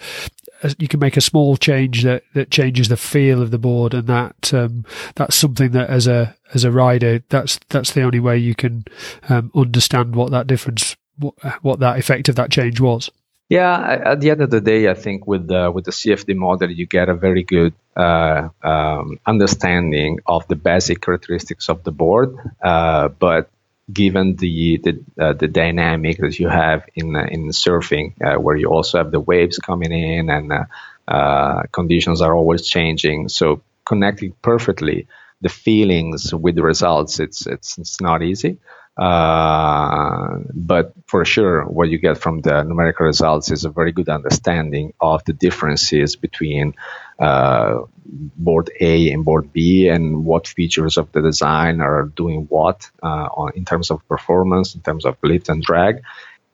uh, 0.62 0.70
you 0.78 0.88
can 0.88 1.00
make 1.00 1.16
a 1.16 1.20
small 1.20 1.56
change 1.56 2.02
that, 2.04 2.22
that 2.34 2.50
changes 2.50 2.88
the 2.88 2.96
feel 2.96 3.42
of 3.42 3.50
the 3.50 3.58
board, 3.58 3.94
and 3.94 4.06
that 4.06 4.54
um, 4.54 4.84
that's 5.14 5.36
something 5.36 5.72
that 5.72 5.90
as 5.90 6.06
a 6.06 6.36
as 6.54 6.64
a 6.64 6.70
rider, 6.70 7.22
that's 7.28 7.58
that's 7.68 7.92
the 7.92 8.02
only 8.02 8.20
way 8.20 8.38
you 8.38 8.54
can 8.54 8.84
um, 9.28 9.50
understand 9.54 10.14
what 10.14 10.30
that 10.30 10.46
difference, 10.46 10.96
what, 11.18 11.34
what 11.62 11.80
that 11.80 11.98
effect 11.98 12.28
of 12.28 12.36
that 12.36 12.50
change 12.50 12.80
was. 12.80 13.10
Yeah, 13.48 14.00
at 14.06 14.20
the 14.20 14.30
end 14.30 14.40
of 14.40 14.50
the 14.50 14.62
day, 14.62 14.88
I 14.88 14.94
think 14.94 15.26
with 15.26 15.46
the 15.46 15.70
with 15.70 15.84
the 15.84 15.90
CFD 15.90 16.36
model, 16.36 16.70
you 16.70 16.86
get 16.86 17.08
a 17.08 17.14
very 17.14 17.42
good 17.42 17.74
uh, 17.96 18.48
um, 18.62 19.18
understanding 19.26 20.20
of 20.26 20.48
the 20.48 20.56
basic 20.56 21.02
characteristics 21.02 21.68
of 21.68 21.84
the 21.84 21.92
board. 21.92 22.34
Uh, 22.62 23.08
but 23.08 23.50
given 23.92 24.36
the 24.36 24.78
the, 24.82 25.04
uh, 25.20 25.32
the 25.32 25.48
dynamic 25.48 26.18
that 26.18 26.38
you 26.38 26.48
have 26.48 26.84
in 26.94 27.16
uh, 27.16 27.26
in 27.30 27.48
surfing, 27.48 28.14
uh, 28.22 28.38
where 28.40 28.56
you 28.56 28.68
also 28.68 28.98
have 28.98 29.10
the 29.10 29.20
waves 29.20 29.58
coming 29.58 29.92
in 29.92 30.30
and 30.30 30.52
uh, 30.52 30.64
uh, 31.08 31.62
conditions 31.72 32.20
are 32.20 32.34
always 32.34 32.66
changing, 32.66 33.28
so 33.28 33.62
connecting 33.84 34.32
perfectly 34.42 35.06
the 35.40 35.48
feelings 35.48 36.32
with 36.34 36.54
the 36.54 36.62
results, 36.62 37.18
it's 37.20 37.46
it's 37.46 37.78
it's 37.78 38.00
not 38.00 38.22
easy. 38.22 38.58
Uh, 38.96 40.38
but 40.54 40.92
for 41.06 41.24
sure, 41.24 41.64
what 41.64 41.88
you 41.88 41.98
get 41.98 42.18
from 42.18 42.40
the 42.40 42.62
numerical 42.62 43.06
results 43.06 43.50
is 43.50 43.64
a 43.64 43.70
very 43.70 43.90
good 43.90 44.08
understanding 44.08 44.92
of 45.00 45.24
the 45.24 45.32
differences 45.32 46.14
between 46.16 46.74
uh, 47.18 47.80
board 48.04 48.70
A 48.80 49.10
and 49.10 49.24
board 49.24 49.52
B 49.52 49.88
and 49.88 50.24
what 50.24 50.46
features 50.46 50.98
of 50.98 51.10
the 51.12 51.22
design 51.22 51.80
are 51.80 52.04
doing 52.04 52.46
what 52.50 52.90
uh, 53.02 53.28
on, 53.32 53.52
in 53.54 53.64
terms 53.64 53.90
of 53.90 54.06
performance, 54.08 54.74
in 54.74 54.82
terms 54.82 55.06
of 55.06 55.16
lift 55.22 55.48
and 55.48 55.62
drag. 55.62 56.02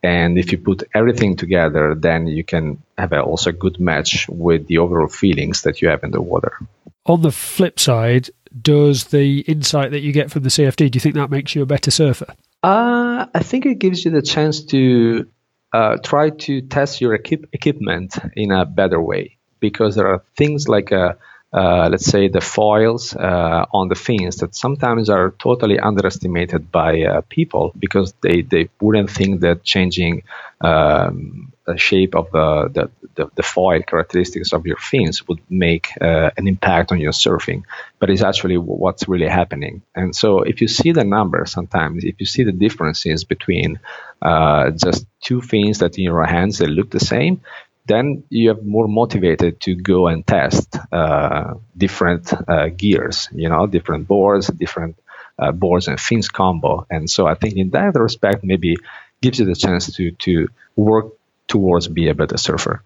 And 0.00 0.38
if 0.38 0.52
you 0.52 0.58
put 0.58 0.84
everything 0.94 1.36
together, 1.36 1.96
then 1.96 2.28
you 2.28 2.44
can 2.44 2.80
have 2.96 3.12
a, 3.12 3.20
also 3.20 3.50
a 3.50 3.52
good 3.52 3.80
match 3.80 4.28
with 4.28 4.68
the 4.68 4.78
overall 4.78 5.08
feelings 5.08 5.62
that 5.62 5.82
you 5.82 5.88
have 5.88 6.04
in 6.04 6.12
the 6.12 6.22
water. 6.22 6.56
On 7.04 7.22
the 7.22 7.32
flip 7.32 7.80
side, 7.80 8.30
does 8.60 9.04
the 9.04 9.40
insight 9.40 9.90
that 9.90 10.00
you 10.00 10.12
get 10.12 10.30
from 10.30 10.42
the 10.42 10.48
CFD, 10.48 10.90
do 10.90 10.96
you 10.96 11.00
think 11.00 11.14
that 11.14 11.30
makes 11.30 11.54
you 11.54 11.62
a 11.62 11.66
better 11.66 11.90
surfer? 11.90 12.34
Uh, 12.62 13.26
I 13.34 13.42
think 13.42 13.66
it 13.66 13.78
gives 13.78 14.04
you 14.04 14.10
the 14.10 14.22
chance 14.22 14.64
to 14.66 15.28
uh, 15.72 15.96
try 16.02 16.30
to 16.30 16.62
test 16.62 17.00
your 17.00 17.14
equip- 17.14 17.48
equipment 17.52 18.16
in 18.34 18.50
a 18.50 18.64
better 18.64 19.00
way 19.00 19.38
because 19.60 19.96
there 19.96 20.06
are 20.06 20.22
things 20.36 20.68
like 20.68 20.92
uh, 20.92 21.14
uh, 21.50 21.88
let's 21.90 22.04
say 22.04 22.28
the 22.28 22.42
foils 22.42 23.16
uh, 23.16 23.64
on 23.72 23.88
the 23.88 23.94
fins 23.94 24.36
that 24.36 24.54
sometimes 24.54 25.08
are 25.08 25.30
totally 25.38 25.78
underestimated 25.78 26.70
by 26.70 27.02
uh, 27.02 27.22
people 27.30 27.72
because 27.78 28.12
they, 28.20 28.42
they 28.42 28.68
wouldn't 28.82 29.10
think 29.10 29.40
that 29.40 29.64
changing 29.64 30.22
um, 30.60 31.52
the 31.66 31.78
shape 31.78 32.14
of 32.14 32.30
the, 32.32 32.68
the, 32.74 32.90
the, 33.14 33.30
the, 33.34 33.42
foil 33.42 33.80
characteristics 33.82 34.52
of 34.52 34.66
your 34.66 34.76
fins 34.76 35.26
would 35.26 35.40
make 35.48 35.88
uh, 36.00 36.30
an 36.36 36.48
impact 36.48 36.92
on 36.92 37.00
your 37.00 37.12
surfing. 37.12 37.62
But 37.98 38.10
it's 38.10 38.22
actually 38.22 38.58
what's 38.58 39.08
really 39.08 39.28
happening. 39.28 39.82
And 39.94 40.14
so 40.14 40.40
if 40.42 40.60
you 40.60 40.68
see 40.68 40.92
the 40.92 41.04
numbers 41.04 41.52
sometimes 41.52 42.04
if 42.04 42.16
you 42.18 42.26
see 42.26 42.42
the 42.42 42.52
differences 42.52 43.24
between 43.24 43.80
uh, 44.20 44.70
just 44.70 45.06
two 45.22 45.40
fins 45.40 45.78
that 45.78 45.96
in 45.96 46.04
your 46.04 46.24
hands 46.26 46.58
they 46.58 46.66
look 46.66 46.90
the 46.90 47.00
same 47.00 47.40
then 47.88 48.24
you 48.28 48.50
have 48.50 48.64
more 48.64 48.86
motivated 48.86 49.60
to 49.62 49.74
go 49.74 50.06
and 50.06 50.26
test 50.26 50.76
uh, 50.92 51.54
different 51.76 52.32
uh, 52.48 52.68
gears, 52.68 53.28
you 53.32 53.48
know, 53.48 53.66
different 53.66 54.06
boards, 54.06 54.48
different 54.48 54.96
uh, 55.38 55.52
boards 55.52 55.88
and 55.88 55.98
fins 55.98 56.28
combo. 56.28 56.86
And 56.90 57.10
so 57.10 57.26
I 57.26 57.34
think 57.34 57.56
in 57.56 57.70
that 57.70 57.94
respect, 57.94 58.44
maybe 58.44 58.76
gives 59.20 59.38
you 59.38 59.46
the 59.46 59.56
chance 59.56 59.92
to 59.96 60.10
to 60.12 60.48
work 60.76 61.06
towards 61.48 61.88
be 61.88 62.08
a 62.08 62.14
better 62.14 62.36
surfer. 62.36 62.82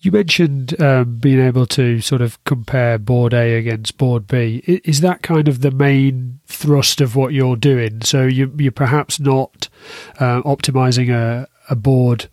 You 0.00 0.12
mentioned 0.12 0.80
um, 0.80 1.16
being 1.16 1.40
able 1.40 1.66
to 1.68 2.00
sort 2.00 2.20
of 2.20 2.42
compare 2.44 2.98
board 2.98 3.32
A 3.32 3.56
against 3.56 3.96
board 3.96 4.26
B. 4.26 4.62
Is 4.66 5.00
that 5.00 5.22
kind 5.22 5.48
of 5.48 5.62
the 5.62 5.70
main 5.70 6.40
thrust 6.46 7.00
of 7.00 7.16
what 7.16 7.32
you're 7.32 7.56
doing? 7.56 8.02
So 8.02 8.24
you, 8.24 8.52
you're 8.58 8.72
perhaps 8.72 9.18
not 9.18 9.68
uh, 10.18 10.42
optimizing 10.42 11.10
a, 11.10 11.48
a 11.70 11.76
board 11.76 12.28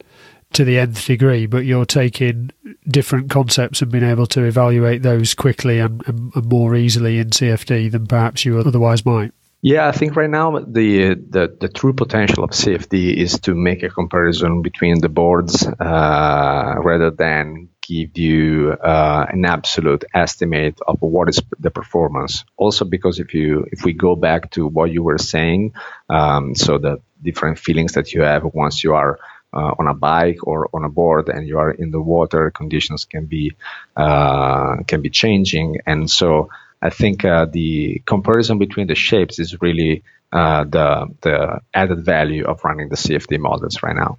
to 0.53 0.63
the 0.63 0.79
nth 0.79 1.05
degree, 1.05 1.45
but 1.45 1.65
you're 1.65 1.86
taking 1.86 2.51
different 2.88 3.29
concepts 3.29 3.81
and 3.81 3.91
being 3.91 4.03
able 4.03 4.27
to 4.27 4.43
evaluate 4.43 5.01
those 5.03 5.33
quickly 5.33 5.79
and, 5.79 6.03
and, 6.07 6.33
and 6.36 6.45
more 6.45 6.75
easily 6.75 7.19
in 7.19 7.29
CFD 7.29 7.91
than 7.91 8.07
perhaps 8.07 8.45
you 8.45 8.60
otherwise 8.60 9.05
might. 9.05 9.33
Yeah, 9.62 9.88
I 9.88 9.93
think 9.93 10.17
right 10.17 10.29
now 10.29 10.60
the, 10.60 11.15
the, 11.15 11.55
the 11.57 11.69
true 11.69 11.93
potential 11.93 12.43
of 12.43 12.50
CFD 12.50 13.15
is 13.15 13.39
to 13.41 13.55
make 13.55 13.81
a 13.81 13.89
comparison 13.89 14.62
between 14.62 15.00
the 15.00 15.07
boards 15.07 15.65
uh, 15.65 16.75
rather 16.79 17.12
than 17.12 17.69
give 17.81 18.17
you 18.17 18.72
uh, 18.72 19.25
an 19.29 19.45
absolute 19.45 20.03
estimate 20.13 20.79
of 20.86 21.01
what 21.01 21.29
is 21.29 21.41
the 21.60 21.72
performance. 21.72 22.43
Also, 22.57 22.83
because 22.83 23.19
if 23.19 23.33
you 23.33 23.65
if 23.72 23.86
we 23.86 23.93
go 23.93 24.15
back 24.17 24.51
to 24.51 24.67
what 24.67 24.91
you 24.91 25.01
were 25.01 25.17
saying, 25.17 25.74
um, 26.10 26.55
so 26.55 26.77
the 26.77 27.01
different 27.22 27.57
feelings 27.57 27.93
that 27.93 28.13
you 28.13 28.22
have 28.22 28.43
once 28.43 28.83
you 28.83 28.93
are 28.95 29.19
uh, 29.53 29.75
on 29.79 29.88
a 29.88 29.93
bike 29.93 30.45
or 30.48 30.69
on 30.74 30.83
a 30.83 30.89
board 30.89 31.29
and 31.29 31.48
you 31.48 31.60
are 31.60 31.72
in 31.72 31.91
the 31.91 32.01
water, 32.01 32.51
conditions 32.51 33.05
can 33.05 33.25
be 33.25 33.53
uh, 33.95 34.77
can 34.88 35.01
be 35.01 35.10
changing, 35.10 35.77
and 35.86 36.10
so 36.10 36.50
I 36.81 36.89
think 36.89 37.24
uh, 37.24 37.45
the 37.45 38.01
comparison 38.05 38.57
between 38.57 38.88
the 38.88 38.95
shapes 38.95 39.39
is 39.39 39.62
really 39.62 40.03
uh, 40.31 40.63
the 40.63 41.07
the 41.22 41.62
added 41.74 42.03
value 42.03 42.45
of 42.45 42.63
running 42.63 42.89
the 42.89 42.95
CFD 42.95 43.39
models 43.39 43.81
right 43.83 43.95
now. 43.95 44.17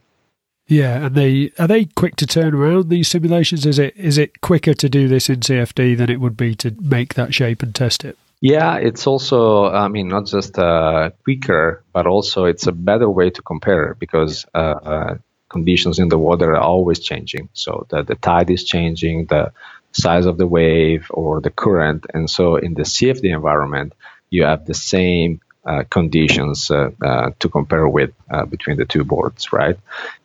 Yeah, 0.66 1.06
and 1.06 1.14
they 1.14 1.50
are 1.58 1.68
they 1.68 1.84
quick 1.84 2.16
to 2.16 2.26
turn 2.26 2.54
around 2.54 2.88
these 2.88 3.08
simulations? 3.08 3.66
Is 3.66 3.78
it 3.78 3.94
is 3.96 4.16
it 4.16 4.40
quicker 4.40 4.72
to 4.72 4.88
do 4.88 5.08
this 5.08 5.28
in 5.28 5.40
CFD 5.40 5.96
than 5.96 6.08
it 6.08 6.20
would 6.20 6.36
be 6.36 6.54
to 6.56 6.74
make 6.80 7.14
that 7.14 7.34
shape 7.34 7.62
and 7.62 7.74
test 7.74 8.04
it? 8.04 8.16
Yeah, 8.44 8.76
it's 8.76 9.06
also 9.06 9.64
I 9.64 9.88
mean 9.88 10.08
not 10.08 10.26
just 10.26 10.58
uh, 10.58 11.10
quicker, 11.24 11.82
but 11.94 12.06
also 12.06 12.44
it's 12.44 12.66
a 12.66 12.72
better 12.72 13.08
way 13.08 13.30
to 13.30 13.40
compare 13.40 13.94
because 13.98 14.44
uh, 14.54 14.58
uh, 14.92 15.14
conditions 15.48 15.98
in 15.98 16.10
the 16.10 16.18
water 16.18 16.52
are 16.54 16.60
always 16.60 17.00
changing. 17.00 17.48
So 17.54 17.86
the 17.88 18.02
the 18.02 18.16
tide 18.16 18.50
is 18.50 18.62
changing, 18.64 19.26
the 19.26 19.52
size 19.92 20.26
of 20.26 20.36
the 20.36 20.46
wave 20.46 21.06
or 21.08 21.40
the 21.40 21.48
current, 21.48 22.04
and 22.12 22.28
so 22.28 22.56
in 22.56 22.74
the 22.74 22.82
CFD 22.84 23.34
environment 23.34 23.94
you 24.28 24.44
have 24.44 24.66
the 24.66 24.74
same 24.74 25.40
uh, 25.64 25.84
conditions 25.88 26.70
uh, 26.70 26.90
uh, 27.00 27.30
to 27.38 27.48
compare 27.48 27.88
with 27.88 28.12
between 28.50 28.76
the 28.76 28.84
two 28.84 29.04
boards, 29.04 29.54
right? 29.54 29.78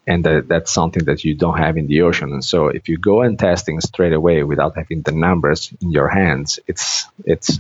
And 0.06 0.26
that's 0.26 0.74
something 0.74 1.06
that 1.06 1.24
you 1.24 1.36
don't 1.36 1.58
have 1.58 1.78
in 1.78 1.88
the 1.88 2.02
ocean. 2.02 2.34
And 2.34 2.44
so 2.44 2.68
if 2.68 2.90
you 2.90 2.98
go 2.98 3.22
and 3.22 3.40
testing 3.40 3.80
straight 3.80 4.12
away 4.12 4.44
without 4.44 4.76
having 4.76 5.04
the 5.04 5.14
numbers 5.14 5.72
in 5.80 5.92
your 5.92 6.10
hands, 6.10 6.60
it's 6.68 7.08
it's 7.24 7.60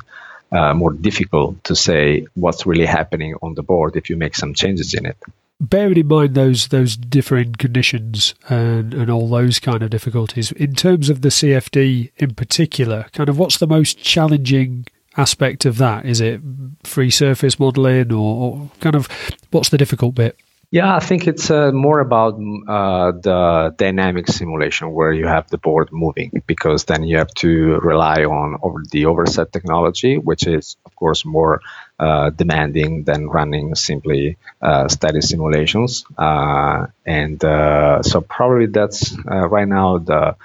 uh, 0.51 0.73
more 0.73 0.93
difficult 0.93 1.63
to 1.65 1.75
say 1.75 2.25
what's 2.33 2.65
really 2.65 2.85
happening 2.85 3.35
on 3.41 3.53
the 3.55 3.63
board 3.63 3.95
if 3.95 4.09
you 4.09 4.17
make 4.17 4.35
some 4.35 4.53
changes 4.53 4.93
in 4.93 5.05
it. 5.05 5.17
Bearing 5.61 5.97
in 5.97 6.07
mind 6.07 6.35
those 6.35 6.69
those 6.69 6.95
differing 6.95 7.53
conditions 7.53 8.33
and, 8.47 8.93
and 8.93 9.09
all 9.09 9.27
those 9.27 9.59
kind 9.59 9.83
of 9.83 9.89
difficulties, 9.89 10.53
in 10.53 10.73
terms 10.73 11.09
of 11.09 11.21
the 11.21 11.29
CFD 11.29 12.11
in 12.15 12.33
particular, 12.33 13.07
kind 13.11 13.27
of 13.27 13.37
what's 13.37 13.57
the 13.57 13.67
most 13.67 13.97
challenging 13.99 14.87
aspect 15.17 15.65
of 15.65 15.77
that? 15.77 16.05
Is 16.05 16.21
it 16.21 16.39
free 16.83 17.09
surface 17.09 17.59
modeling, 17.59 18.13
or, 18.13 18.17
or 18.17 18.71
kind 18.79 18.95
of 18.95 19.09
what's 19.51 19.69
the 19.69 19.77
difficult 19.77 20.15
bit? 20.15 20.37
Yeah, 20.71 20.95
I 20.95 20.99
think 20.99 21.27
it's 21.27 21.49
uh, 21.49 21.71
more 21.71 21.99
about 21.99 22.35
uh, 22.35 23.11
the 23.11 23.73
dynamic 23.75 24.27
simulation 24.27 24.91
where 24.91 25.11
you 25.11 25.25
have 25.25 25.49
the 25.49 25.57
board 25.57 25.89
moving 25.91 26.43
because 26.45 26.85
then 26.85 27.03
you 27.03 27.17
have 27.17 27.33
to 27.39 27.79
rely 27.79 28.23
on 28.25 28.59
over 28.61 28.83
the 28.91 29.07
overset 29.07 29.51
technology, 29.51 30.19
which 30.19 30.45
is, 30.45 30.77
of 30.85 30.95
course, 30.95 31.25
more 31.25 31.61
uh, 31.97 32.29
demanding 32.29 33.03
than 33.03 33.29
running 33.29 33.73
simply 33.73 34.37
uh, 34.61 34.87
static 34.87 35.23
simulations. 35.23 36.05
Uh, 36.15 36.85
and 37.03 37.43
uh, 37.43 38.03
so, 38.03 38.21
probably 38.21 38.67
that's 38.67 39.17
right 39.25 39.67
now 39.67 39.97
the 39.97 40.35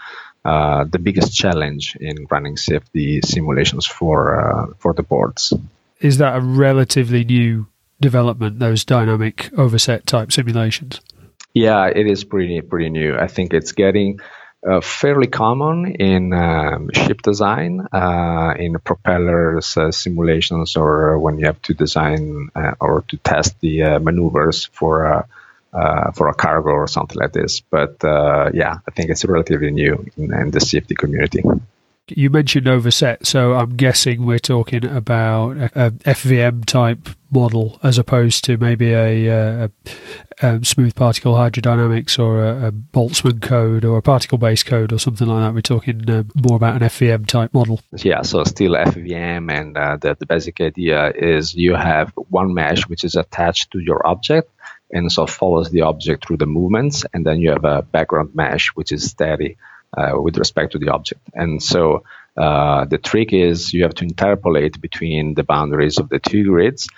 the 0.42 0.98
biggest 1.02 1.34
challenge 1.36 1.96
in 2.00 2.26
running 2.30 2.56
CFD 2.56 3.26
simulations 3.26 3.84
for 3.84 4.74
for 4.78 4.94
the 4.94 5.02
boards. 5.02 5.52
Is 6.00 6.16
that 6.16 6.36
a 6.36 6.40
relatively 6.40 7.24
new 7.24 7.66
development? 8.04 8.58
Those 8.58 8.84
dynamic 8.84 9.50
overset 9.56 10.06
type 10.06 10.30
simulations. 10.30 11.00
Yeah, 11.54 11.86
it 11.86 12.06
is 12.06 12.24
pretty 12.24 12.60
pretty 12.60 12.90
new. 12.90 13.16
I 13.16 13.28
think 13.28 13.54
it's 13.54 13.72
getting 13.72 14.20
uh, 14.68 14.80
fairly 14.80 15.26
common 15.26 15.94
in 15.96 16.32
um, 16.32 16.90
ship 16.92 17.22
design, 17.22 17.86
uh, 17.92 18.54
in 18.58 18.78
propellers 18.78 19.76
uh, 19.76 19.90
simulations, 19.90 20.76
or 20.76 21.18
when 21.18 21.38
you 21.38 21.46
have 21.46 21.60
to 21.62 21.74
design 21.74 22.48
uh, 22.54 22.72
or 22.80 23.02
to 23.08 23.16
test 23.18 23.60
the 23.60 23.98
maneuvers 23.98 24.66
for 24.66 25.26
uh, 25.74 26.12
for 26.12 26.28
a 26.28 26.34
cargo 26.34 26.70
or 26.70 26.86
something 26.86 27.18
like 27.18 27.32
this. 27.32 27.60
But 27.60 28.04
uh, 28.04 28.50
yeah, 28.54 28.78
I 28.86 28.90
think 28.92 29.10
it's 29.10 29.24
relatively 29.24 29.70
new 29.70 30.06
in, 30.16 30.32
in, 30.32 30.50
the 30.50 30.60
CFD 30.60 30.96
community. 30.96 31.42
You 32.08 32.28
mentioned 32.28 32.68
overset, 32.68 33.26
so 33.26 33.54
I'm 33.54 33.76
guessing 33.76 34.26
we're 34.26 34.38
talking 34.38 34.84
about 34.84 35.56
a, 35.56 35.86
a 35.86 35.90
FVM 35.90 36.66
type 36.66 37.08
model 37.30 37.80
as 37.82 37.96
opposed 37.96 38.44
to 38.44 38.58
maybe 38.58 38.92
a, 38.92 39.28
a, 39.64 39.70
a 40.42 40.62
smooth 40.62 40.94
particle 40.94 41.32
hydrodynamics 41.32 42.18
or 42.18 42.44
a, 42.44 42.70
Boltzmann 42.70 43.40
code 43.40 43.86
or 43.86 43.96
a 43.96 44.02
particle 44.02 44.36
based 44.36 44.66
code 44.66 44.92
or 44.92 44.98
something 44.98 45.26
like 45.26 45.40
that. 45.40 45.54
We're 45.54 45.62
talking 45.62 46.10
uh, 46.10 46.24
more 46.34 46.56
about 46.56 46.74
an 46.82 46.86
FVM 46.86 47.26
type 47.26 47.54
model. 47.54 47.80
Yeah, 47.96 48.20
so 48.20 48.44
still 48.44 48.72
FVM, 48.72 49.50
and 49.50 49.74
uh, 49.74 49.96
the, 49.96 50.14
the 50.14 50.26
basic 50.26 50.60
idea 50.60 51.10
is 51.10 51.54
you 51.54 51.74
have 51.74 52.12
one 52.28 52.52
mesh 52.52 52.82
which 52.82 53.04
is 53.04 53.14
attached 53.14 53.70
to 53.70 53.78
your 53.78 54.06
object 54.06 54.50
and 54.90 55.10
so 55.10 55.26
follows 55.26 55.70
the 55.70 55.80
object 55.80 56.26
through 56.26 56.36
the 56.36 56.46
movements. 56.46 57.06
And 57.14 57.24
then 57.24 57.40
you 57.40 57.48
have 57.48 57.64
a 57.64 57.80
background 57.80 58.34
mesh, 58.34 58.68
which 58.74 58.92
is 58.92 59.10
steady 59.10 59.56
with 60.20 60.36
respect 60.38 60.72
to 60.72 60.78
the 60.78 60.88
object. 60.88 61.20
And 61.34 61.62
so 61.62 62.04
uh, 62.36 62.84
the 62.84 62.98
trick 62.98 63.32
is 63.32 63.72
you 63.72 63.84
have 63.84 63.94
to 63.94 64.04
interpolate 64.04 64.80
between 64.80 65.34
the 65.34 65.44
boundaries 65.44 65.98
of 65.98 66.08
the 66.08 66.18
two 66.18 66.44
grids. 66.44 66.88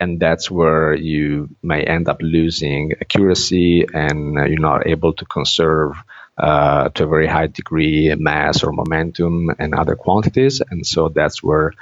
And 0.00 0.18
that's 0.18 0.50
where 0.50 0.94
you 0.94 1.48
may 1.62 1.84
end 1.84 2.08
up 2.08 2.18
losing 2.20 2.92
accuracy 3.00 3.86
and 3.92 4.38
uh, 4.38 4.44
you're 4.44 4.58
not 4.58 4.86
able 4.86 5.12
to 5.14 5.24
conserve 5.24 5.94
uh, 6.36 6.88
to 6.88 7.04
a 7.04 7.06
very 7.06 7.28
high 7.28 7.46
degree 7.46 8.12
mass 8.16 8.64
or 8.64 8.72
momentum 8.72 9.50
and 9.58 9.74
other 9.74 9.94
quantities. 9.94 10.60
And 10.60 10.84
so 10.86 11.08
that's 11.08 11.42
where 11.42 11.72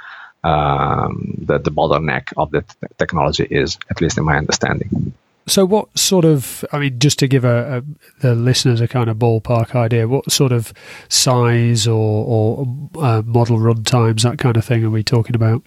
um, 0.43 1.35
the, 1.39 1.57
the 1.59 1.71
bottleneck 1.71 2.33
of 2.37 2.51
the 2.51 2.61
t- 2.61 2.75
technology 2.97 3.47
is, 3.49 3.77
at 3.89 4.01
least 4.01 4.17
in 4.17 4.25
my 4.25 4.37
understanding. 4.37 5.13
So, 5.51 5.65
what 5.65 5.99
sort 5.99 6.23
of, 6.23 6.63
I 6.71 6.79
mean, 6.79 6.97
just 6.97 7.19
to 7.19 7.27
give 7.27 7.43
a, 7.43 7.79
a, 7.79 8.21
the 8.21 8.35
listeners 8.35 8.79
a 8.79 8.87
kind 8.87 9.09
of 9.09 9.17
ballpark 9.17 9.75
idea, 9.75 10.07
what 10.07 10.31
sort 10.31 10.53
of 10.53 10.71
size 11.09 11.87
or, 11.87 12.25
or 12.25 12.67
uh, 12.97 13.21
model 13.23 13.59
run 13.59 13.83
times, 13.83 14.23
that 14.23 14.37
kind 14.37 14.55
of 14.55 14.63
thing, 14.63 14.81
are 14.85 14.89
we 14.89 15.03
talking 15.03 15.35
about? 15.35 15.61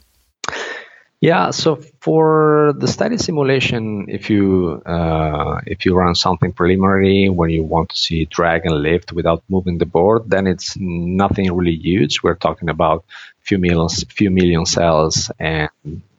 Yeah, 1.20 1.50
so 1.50 1.76
for 2.00 2.72
the 2.78 2.88
static 2.88 3.20
simulation, 3.20 4.06
if 4.08 4.30
you 4.30 4.82
uh, 4.86 5.60
if 5.66 5.84
you 5.84 5.94
run 5.94 6.14
something 6.14 6.52
preliminary 6.52 7.28
when 7.28 7.50
you 7.50 7.62
want 7.62 7.90
to 7.90 7.98
see 7.98 8.24
drag 8.24 8.64
and 8.64 8.80
lift 8.80 9.12
without 9.12 9.42
moving 9.50 9.76
the 9.76 9.86
board, 9.86 10.30
then 10.30 10.46
it's 10.46 10.78
nothing 10.78 11.52
really 11.54 11.76
huge. 11.76 12.22
We're 12.22 12.36
talking 12.36 12.70
about 12.70 13.04
few 13.40 13.58
millions, 13.58 14.02
few 14.04 14.30
million 14.30 14.64
cells, 14.64 15.30
and 15.38 15.68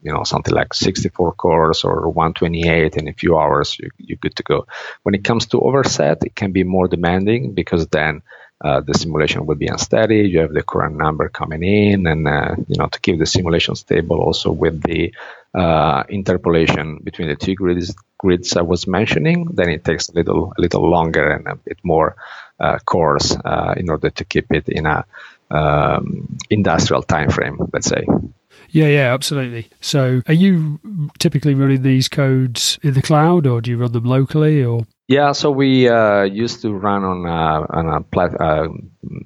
you 0.05 0.13
know 0.13 0.24
something 0.24 0.53
like 0.53 0.74
64 0.74 1.33
cores 1.33 1.83
or 1.83 2.09
128 2.09 2.95
in 2.95 3.07
a 3.09 3.13
few 3.13 3.38
hours, 3.38 3.77
you, 3.79 3.89
you're 3.97 4.17
good 4.21 4.35
to 4.38 4.43
go. 4.43 4.67
When 5.03 5.15
it 5.15 5.24
comes 5.24 5.47
to 5.47 5.62
overset, 5.62 6.19
it 6.25 6.35
can 6.35 6.51
be 6.51 6.63
more 6.63 6.88
demanding 6.88 7.53
because 7.53 7.88
then 7.88 8.21
uh, 8.63 8.81
the 8.81 8.93
simulation 8.93 9.45
will 9.45 9.55
be 9.55 9.67
unsteady. 9.67 10.29
You 10.29 10.39
have 10.39 10.53
the 10.53 10.63
Courant 10.63 10.95
number 10.97 11.27
coming 11.29 11.63
in, 11.63 12.07
and 12.07 12.27
uh, 12.27 12.55
you 12.67 12.75
know 12.77 12.88
to 12.88 13.00
keep 13.00 13.19
the 13.19 13.25
simulation 13.25 13.75
stable. 13.75 14.21
Also 14.21 14.51
with 14.51 14.81
the 14.83 15.13
uh, 15.53 16.03
interpolation 16.09 17.00
between 17.03 17.27
the 17.27 17.35
two 17.35 17.55
grids, 17.55 17.93
grids 18.17 18.55
I 18.55 18.62
was 18.62 18.88
mentioning, 18.88 19.45
then 19.53 19.69
it 19.69 19.83
takes 19.83 20.09
a 20.09 20.13
little 20.13 20.53
a 20.57 20.62
little 20.62 20.89
longer 20.89 21.31
and 21.31 21.47
a 21.47 21.55
bit 21.55 21.79
more 21.83 22.15
uh, 22.59 22.79
cores 22.85 23.35
uh, 23.43 23.74
in 23.77 23.89
order 23.89 24.09
to 24.09 24.25
keep 24.25 24.51
it 24.51 24.69
in 24.69 24.85
a 24.85 25.05
um, 25.51 26.38
industrial 26.50 27.03
time 27.03 27.29
frame. 27.29 27.57
Let's 27.74 27.88
say. 27.88 28.05
Yeah, 28.69 28.88
yeah, 28.88 29.13
absolutely. 29.13 29.69
So, 29.79 30.21
are 30.27 30.33
you 30.33 30.79
typically 31.19 31.53
running 31.53 31.81
these 31.81 32.09
codes 32.09 32.77
in 32.83 32.93
the 32.93 33.01
cloud, 33.01 33.47
or 33.47 33.62
do 33.62 33.71
you 33.71 33.77
run 33.77 33.91
them 33.91 34.05
locally, 34.05 34.63
or? 34.63 34.85
Yeah, 35.07 35.33
so 35.33 35.51
we 35.51 35.88
uh, 35.88 36.24
used 36.24 36.63
to 36.63 36.74
run 36.74 37.03
on 37.03 37.25
a, 37.27 37.77
on 37.77 37.88
a 37.88 38.01
plat- 38.01 38.41
uh, 38.41 38.69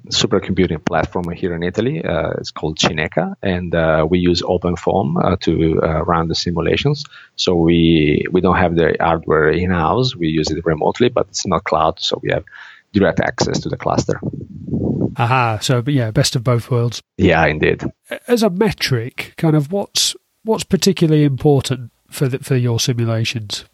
supercomputing 0.08 0.84
platform 0.84 1.30
here 1.30 1.54
in 1.54 1.62
Italy. 1.62 2.04
Uh, 2.04 2.32
it's 2.32 2.50
called 2.50 2.78
Cineca, 2.78 3.34
and 3.42 3.74
uh, 3.74 4.06
we 4.08 4.18
use 4.18 4.42
OpenFOAM 4.42 5.24
uh, 5.24 5.36
to 5.40 5.80
uh, 5.82 6.02
run 6.02 6.28
the 6.28 6.34
simulations. 6.34 7.04
So 7.36 7.54
we 7.54 8.26
we 8.30 8.42
don't 8.42 8.58
have 8.58 8.76
the 8.76 8.94
hardware 9.00 9.48
in 9.50 9.70
house. 9.70 10.14
We 10.14 10.28
use 10.28 10.50
it 10.50 10.64
remotely, 10.66 11.08
but 11.08 11.28
it's 11.28 11.46
not 11.46 11.64
cloud, 11.64 11.98
so 11.98 12.20
we 12.22 12.30
have 12.30 12.44
direct 12.92 13.20
access 13.20 13.60
to 13.60 13.70
the 13.70 13.78
cluster. 13.78 14.20
Aha! 15.16 15.58
So, 15.60 15.82
but 15.82 15.94
yeah, 15.94 16.10
best 16.10 16.36
of 16.36 16.44
both 16.44 16.70
worlds. 16.70 17.02
Yeah, 17.16 17.44
indeed. 17.46 17.82
As 18.26 18.42
a 18.42 18.50
metric, 18.50 19.34
kind 19.36 19.56
of 19.56 19.72
what's 19.72 20.16
what's 20.44 20.64
particularly 20.64 21.24
important 21.24 21.90
for 22.10 22.28
the, 22.28 22.38
for 22.38 22.56
your 22.56 22.80
simulations? 22.80 23.64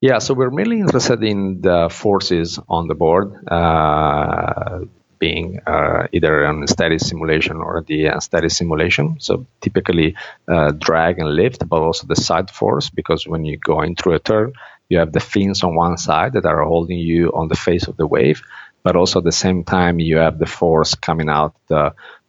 Yeah, 0.00 0.18
so 0.18 0.34
we're 0.34 0.50
mainly 0.50 0.80
interested 0.80 1.22
in 1.22 1.62
the 1.62 1.88
forces 1.90 2.58
on 2.68 2.86
the 2.86 2.94
board, 2.94 3.32
uh, 3.48 4.80
being 5.18 5.60
uh, 5.66 6.06
either 6.12 6.44
an 6.44 6.66
steady 6.66 6.98
simulation 6.98 7.56
or 7.56 7.82
the 7.86 8.06
unsteady 8.06 8.50
simulation. 8.50 9.16
So 9.20 9.46
typically 9.62 10.14
uh, 10.46 10.72
drag 10.72 11.18
and 11.18 11.34
lift, 11.34 11.66
but 11.66 11.80
also 11.80 12.06
the 12.06 12.14
side 12.14 12.50
force, 12.50 12.90
because 12.90 13.26
when 13.26 13.46
you 13.46 13.56
go 13.56 13.80
in 13.80 13.96
through 13.96 14.14
a 14.14 14.18
turn, 14.18 14.52
you 14.90 14.98
have 14.98 15.12
the 15.12 15.20
fins 15.20 15.64
on 15.64 15.74
one 15.74 15.96
side 15.96 16.34
that 16.34 16.44
are 16.44 16.62
holding 16.62 16.98
you 16.98 17.30
on 17.30 17.48
the 17.48 17.56
face 17.56 17.88
of 17.88 17.96
the 17.96 18.06
wave, 18.06 18.42
but 18.86 18.96
also 19.00 19.18
at 19.18 19.24
the 19.30 19.40
same 19.46 19.60
time 19.64 19.98
you 20.08 20.16
have 20.26 20.38
the 20.38 20.52
force 20.60 20.94
coming 21.08 21.30
out 21.38 21.54
the 21.72 21.84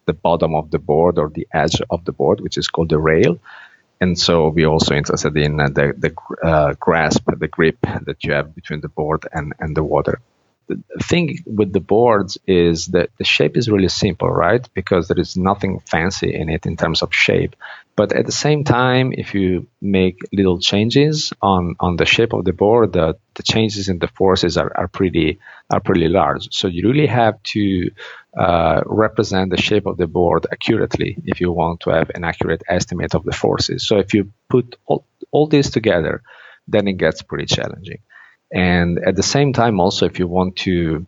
the 0.10 0.18
bottom 0.28 0.56
of 0.56 0.72
the 0.72 0.80
board 0.92 1.20
or 1.22 1.28
the 1.30 1.48
edge 1.54 1.82
of 1.90 2.06
the 2.06 2.14
board, 2.14 2.40
which 2.40 2.58
is 2.58 2.68
called 2.74 2.90
the 2.90 3.02
rail 3.12 3.34
and 4.00 4.18
so 4.18 4.50
we're 4.50 4.68
also 4.68 4.96
interested 4.96 5.36
in 5.38 5.60
uh, 5.60 5.70
the, 5.70 5.94
the 5.98 6.48
uh, 6.48 6.74
grasp, 6.80 7.24
the 7.38 7.48
grip 7.48 7.78
that 7.82 8.24
you 8.24 8.34
have 8.34 8.54
between 8.54 8.82
the 8.82 8.90
board 8.90 9.28
and, 9.34 9.54
and 9.60 9.76
the 9.76 9.84
water. 9.84 10.20
The 10.68 11.04
thing 11.04 11.40
with 11.46 11.72
the 11.72 11.80
boards 11.80 12.38
is 12.46 12.88
that 12.88 13.10
the 13.18 13.24
shape 13.24 13.56
is 13.56 13.70
really 13.70 13.88
simple, 13.88 14.30
right? 14.30 14.68
Because 14.74 15.08
there 15.08 15.20
is 15.20 15.38
nothing 15.38 15.80
fancy 15.80 16.34
in 16.34 16.50
it 16.50 16.66
in 16.66 16.76
terms 16.76 17.02
of 17.02 17.14
shape. 17.14 17.56
But 17.96 18.12
at 18.12 18.26
the 18.26 18.32
same 18.32 18.64
time, 18.64 19.12
if 19.12 19.34
you 19.34 19.68
make 19.82 20.20
little 20.32 20.60
changes 20.60 21.34
on, 21.42 21.76
on 21.80 21.96
the 21.96 22.06
shape 22.06 22.34
of 22.34 22.46
the 22.46 22.54
board, 22.54 22.94
the, 22.94 23.18
the 23.36 23.44
changes 23.44 23.90
in 23.90 23.98
the 24.00 24.08
forces 24.08 24.58
are, 24.58 24.72
are 24.76 24.88
pretty 24.88 25.40
are 25.70 25.80
pretty 25.80 26.08
large. 26.08 26.54
So 26.54 26.68
you 26.68 26.88
really 26.88 27.08
have 27.08 27.42
to 27.44 27.92
uh, 28.38 28.82
represent 28.86 29.50
the 29.50 29.62
shape 29.62 29.86
of 29.86 29.98
the 29.98 30.08
board 30.08 30.46
accurately 30.52 31.18
if 31.26 31.42
you 31.42 31.52
want 31.52 31.82
to 31.82 31.90
have 31.90 32.12
an 32.14 32.24
accurate 32.24 32.64
estimate 32.70 33.16
of 33.16 33.24
the 33.24 33.34
forces. 33.34 33.88
So 33.88 33.98
if 33.98 34.14
you 34.14 34.32
put 34.50 34.78
all, 34.86 35.06
all 35.32 35.48
this 35.48 35.70
together, 35.72 36.22
then 36.68 36.88
it 36.88 36.98
gets 36.98 37.22
pretty 37.22 37.48
challenging. 37.48 38.00
And 38.52 39.00
at 39.00 39.16
the 39.16 39.24
same 39.24 39.54
time, 39.54 39.80
also, 39.80 40.06
if 40.06 40.20
you 40.20 40.28
want 40.28 40.58
to 40.58 41.06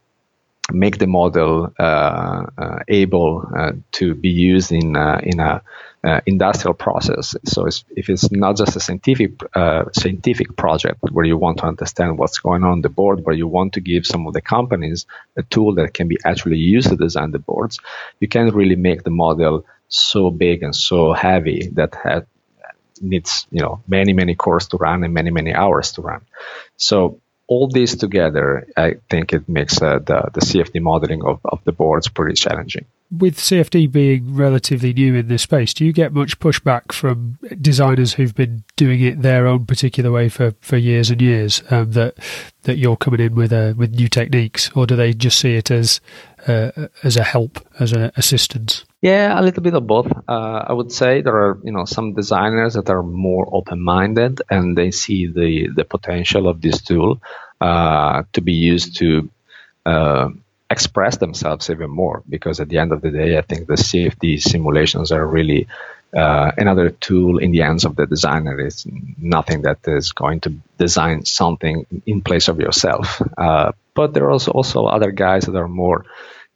make 0.72 0.98
the 0.98 1.08
model 1.08 1.74
uh, 1.80 2.46
uh, 2.58 2.80
able 2.88 3.50
uh, 3.56 3.72
to 3.94 4.14
be 4.14 4.30
used 4.30 4.72
in 4.72 4.96
uh, 4.96 5.20
in 5.24 5.40
a 5.40 5.62
uh, 6.04 6.22
industrial 6.26 6.74
process. 6.74 7.36
So 7.46 7.66
it's, 7.66 7.84
if 7.96 8.10
it's 8.10 8.32
not 8.32 8.56
just 8.56 8.76
a 8.76 8.80
scientific 8.80 9.34
uh, 9.56 9.86
scientific 9.94 10.56
project 10.56 11.00
where 11.12 11.26
you 11.26 11.38
want 11.38 11.58
to 11.58 11.66
understand 11.66 12.18
what's 12.18 12.40
going 12.40 12.64
on, 12.64 12.82
the 12.82 12.90
board, 12.90 13.26
where 13.26 13.36
you 13.36 13.48
want 13.48 13.74
to 13.74 13.82
give 13.82 14.06
some 14.06 14.26
of 14.28 14.34
the 14.34 14.42
companies 14.42 15.06
a 15.36 15.44
tool 15.44 15.76
that 15.76 15.94
can 15.94 16.08
be 16.08 16.18
actually 16.24 16.58
used 16.58 16.90
to 16.90 16.96
design 16.96 17.32
the 17.32 17.40
boards, 17.40 17.80
you 18.20 18.28
can't 18.28 18.54
really 18.54 18.78
make 18.78 19.04
the 19.04 19.10
model 19.10 19.66
so 19.90 20.30
big 20.30 20.64
and 20.64 20.76
so 20.76 21.14
heavy 21.14 21.70
that 21.74 21.96
has, 21.96 22.24
needs 23.02 23.48
you 23.50 23.62
know 23.62 23.82
many 23.88 24.12
many 24.12 24.36
cores 24.36 24.68
to 24.68 24.78
run 24.78 25.04
and 25.04 25.14
many 25.14 25.32
many 25.32 25.54
hours 25.54 25.94
to 25.94 26.02
run. 26.02 26.22
So 26.78 27.20
all 27.50 27.68
this 27.68 27.96
together, 27.96 28.68
I 28.78 28.98
think 29.10 29.34
it 29.34 29.50
makes 29.50 29.82
uh, 29.82 29.98
the, 29.98 30.30
the 30.34 30.42
CFD 30.42 30.82
modeling 30.82 31.24
of, 31.26 31.40
of 31.44 31.60
the 31.64 31.72
boards 31.72 32.08
pretty 32.08 32.36
challenging. 32.36 32.86
With 33.12 33.38
CFD 33.38 33.92
being 33.92 34.36
relatively 34.36 34.94
new 34.94 35.16
in 35.16 35.30
this 35.30 35.42
space, 35.42 35.74
do 35.74 35.84
you 35.84 35.92
get 35.92 36.14
much 36.14 36.40
pushback 36.40 36.92
from 36.92 37.40
designers 37.60 38.14
who've 38.14 38.36
been 38.36 38.64
doing 38.76 39.02
it 39.02 39.24
their 39.24 39.48
own 39.48 39.66
particular 39.66 40.12
way 40.12 40.30
for, 40.30 40.54
for 40.62 40.78
years 40.78 41.10
and 41.10 41.20
years 41.20 41.64
um, 41.72 41.92
that 41.94 42.16
that 42.64 42.78
you're 42.78 42.98
coming 42.98 43.20
in 43.20 43.34
with 43.34 43.52
with 43.76 43.96
new 43.96 44.08
techniques, 44.08 44.70
or 44.76 44.86
do 44.86 44.96
they 44.96 45.12
just 45.12 45.40
see 45.40 45.56
it 45.56 45.72
as 45.72 46.02
uh, 46.46 46.70
as 47.04 47.18
a 47.18 47.24
help, 47.24 47.66
as 47.80 47.94
an 47.94 48.12
assistance? 48.16 48.86
Yeah, 49.02 49.40
a 49.40 49.42
little 49.42 49.64
bit 49.64 49.74
of 49.76 49.88
both. 49.88 50.12
Uh, 50.28 50.66
I 50.68 50.74
would 50.74 50.92
say 50.92 51.22
there 51.22 51.36
are 51.36 51.60
you 51.64 51.72
know 51.72 51.86
some 51.86 52.14
designers 52.14 52.74
that 52.74 52.90
are 52.90 53.04
more 53.04 53.48
open-minded 53.52 54.42
and 54.50 54.78
they 54.78 54.92
see 54.92 55.28
the 55.28 55.70
the 55.74 55.86
potential 55.86 56.48
of 56.50 56.62
this 56.62 56.82
tool 56.82 57.22
uh, 57.62 58.24
to 58.34 58.42
be 58.42 58.54
used 58.54 58.98
to 58.98 59.30
uh, 59.86 60.30
express 60.70 61.18
themselves 61.18 61.70
even 61.70 61.90
more. 61.90 62.24
Because 62.28 62.60
at 62.60 62.68
the 62.68 62.78
end 62.78 62.92
of 62.92 63.02
the 63.02 63.12
day, 63.12 63.38
I 63.38 63.42
think 63.42 63.68
the 63.68 63.78
CFD 63.78 64.42
simulations 64.42 65.14
are 65.14 65.26
really 65.26 65.68
uh, 66.14 66.52
another 66.58 66.90
tool 66.90 67.38
in 67.38 67.52
the 67.52 67.60
hands 67.60 67.86
of 67.86 67.96
the 67.96 68.06
designer. 68.06 68.60
It's 68.60 68.86
nothing 69.18 69.62
that 69.62 69.80
is 69.88 70.12
going 70.12 70.42
to 70.42 70.54
design 70.78 71.24
something 71.24 71.86
in 72.06 72.22
place 72.22 72.50
of 72.50 72.60
yourself. 72.60 73.22
Uh, 73.38 73.72
but 73.96 74.14
there 74.14 74.26
are 74.26 74.32
also 74.32 74.52
also 74.52 74.86
other 74.86 75.12
guys 75.12 75.46
that 75.46 75.56
are 75.56 75.68
more 75.70 76.06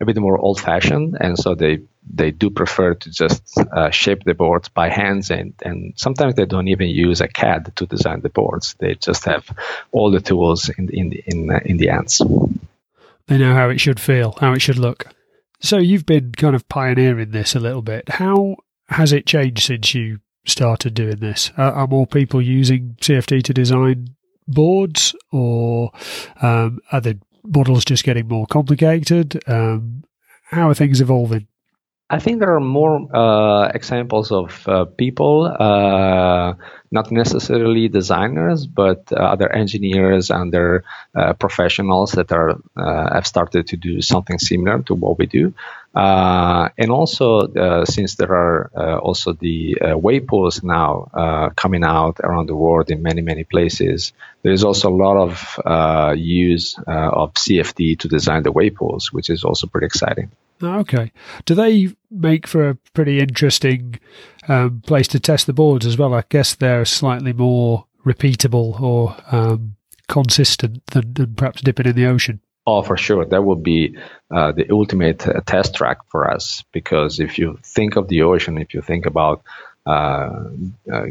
a 0.03 0.05
bit 0.13 0.17
more 0.17 0.37
old 0.37 0.59
fashioned, 0.59 1.17
and 1.19 1.37
so 1.37 1.55
they 1.55 1.79
they 2.11 2.31
do 2.31 2.49
prefer 2.49 2.93
to 2.93 3.09
just 3.09 3.57
uh, 3.57 3.89
shape 3.89 4.23
the 4.23 4.33
boards 4.33 4.69
by 4.69 4.89
hands, 4.89 5.31
and 5.31 5.53
and 5.63 5.93
sometimes 5.95 6.35
they 6.35 6.45
don't 6.45 6.67
even 6.67 6.89
use 6.89 7.21
a 7.21 7.27
CAD 7.27 7.75
to 7.77 7.85
design 7.85 8.21
the 8.21 8.29
boards. 8.29 8.75
They 8.79 8.95
just 8.95 9.25
have 9.25 9.49
all 9.91 10.11
the 10.11 10.21
tools 10.21 10.69
in 10.69 10.89
in 10.89 11.09
the, 11.09 11.23
in 11.25 11.49
uh, 11.49 11.59
in 11.65 11.77
the 11.77 11.89
ends. 11.89 12.21
They 13.27 13.37
know 13.37 13.53
how 13.53 13.69
it 13.69 13.79
should 13.79 13.99
feel, 13.99 14.37
how 14.39 14.53
it 14.53 14.61
should 14.61 14.77
look. 14.77 15.07
So 15.61 15.77
you've 15.77 16.05
been 16.05 16.33
kind 16.33 16.55
of 16.55 16.67
pioneering 16.67 17.31
this 17.31 17.55
a 17.55 17.59
little 17.59 17.81
bit. 17.81 18.09
How 18.09 18.57
has 18.89 19.13
it 19.13 19.25
changed 19.25 19.63
since 19.63 19.93
you 19.93 20.19
started 20.45 20.93
doing 20.93 21.17
this? 21.17 21.51
Are, 21.57 21.71
are 21.71 21.87
more 21.87 22.05
people 22.05 22.41
using 22.41 22.97
CFD 22.99 23.43
to 23.43 23.53
design 23.53 24.15
boards, 24.47 25.15
or 25.31 25.91
um, 26.41 26.79
are 26.91 26.99
the 26.99 27.17
models 27.43 27.85
just 27.85 28.03
getting 28.03 28.27
more 28.27 28.45
complicated? 28.47 29.41
Um, 29.47 30.03
how 30.43 30.69
are 30.69 30.73
things 30.73 31.01
evolving? 31.01 31.47
I 32.09 32.19
think 32.19 32.39
there 32.39 32.53
are 32.53 32.59
more 32.59 33.07
uh, 33.15 33.71
examples 33.73 34.31
of 34.31 34.67
uh, 34.67 34.85
people, 34.85 35.45
uh, 35.45 36.53
not 36.91 37.11
necessarily 37.11 37.87
designers, 37.87 38.67
but 38.67 39.11
uh, 39.11 39.15
other 39.15 39.51
engineers 39.51 40.29
and 40.29 40.53
their 40.53 40.83
uh, 41.15 41.33
professionals 41.33 42.11
that 42.11 42.31
are 42.31 42.51
uh, 42.75 43.13
have 43.13 43.25
started 43.25 43.67
to 43.67 43.77
do 43.77 44.01
something 44.01 44.37
similar 44.37 44.83
to 44.83 44.93
what 44.93 45.17
we 45.17 45.25
do. 45.25 45.53
Uh, 45.93 46.69
and 46.77 46.89
also, 46.89 47.41
uh, 47.41 47.85
since 47.85 48.15
there 48.15 48.31
are 48.31 48.71
uh, 48.75 48.97
also 48.97 49.33
the 49.33 49.77
wave 49.95 50.25
pools 50.25 50.63
now 50.63 51.51
coming 51.55 51.83
out 51.83 52.19
around 52.19 52.47
the 52.47 52.55
world 52.55 52.89
in 52.89 53.03
many 53.03 53.21
many 53.21 53.43
places, 53.43 54.13
there 54.41 54.51
is 54.51 54.63
also 54.63 54.89
a 54.89 54.95
lot 54.95 55.17
of 55.17 56.17
use 56.17 56.75
of 56.87 57.33
CFD 57.33 57.99
to 57.99 58.07
design 58.07 58.43
the 58.43 58.51
wave 58.51 58.75
pools, 58.75 59.13
which 59.13 59.29
is 59.29 59.43
also 59.43 59.67
pretty 59.67 59.85
exciting. 59.85 60.31
Okay. 60.61 61.11
Do 61.45 61.55
they 61.55 61.89
make 62.09 62.47
for 62.47 62.69
a 62.69 62.75
pretty 62.93 63.19
interesting 63.19 63.99
um, 64.47 64.81
place 64.85 65.07
to 65.09 65.19
test 65.19 65.45
the 65.45 65.53
boards 65.53 65.85
as 65.85 65.97
well? 65.97 66.13
I 66.13 66.23
guess 66.29 66.55
they're 66.55 66.85
slightly 66.85 67.33
more 67.33 67.85
repeatable 68.05 68.79
or 68.79 69.15
um, 69.31 69.75
consistent 70.07 70.85
than, 70.87 71.13
than, 71.13 71.35
perhaps 71.35 71.61
dipping 71.61 71.87
in 71.87 71.95
the 71.95 72.05
ocean. 72.05 72.39
Oh, 72.65 72.81
for 72.81 72.95
sure. 72.95 73.25
That 73.25 73.43
would 73.43 73.61
be 73.61 73.97
uh, 74.31 74.53
the 74.53 74.71
ultimate 74.71 75.27
uh, 75.27 75.41
test 75.45 75.75
track 75.75 75.97
for 76.09 76.29
us 76.31 76.63
because 76.71 77.19
if 77.19 77.37
you 77.37 77.59
think 77.63 77.97
of 77.97 78.07
the 78.07 78.21
ocean, 78.21 78.57
if 78.57 78.73
you 78.73 78.81
think 78.81 79.05
about 79.05 79.43
uh, 79.85 80.49
uh, 80.91 81.05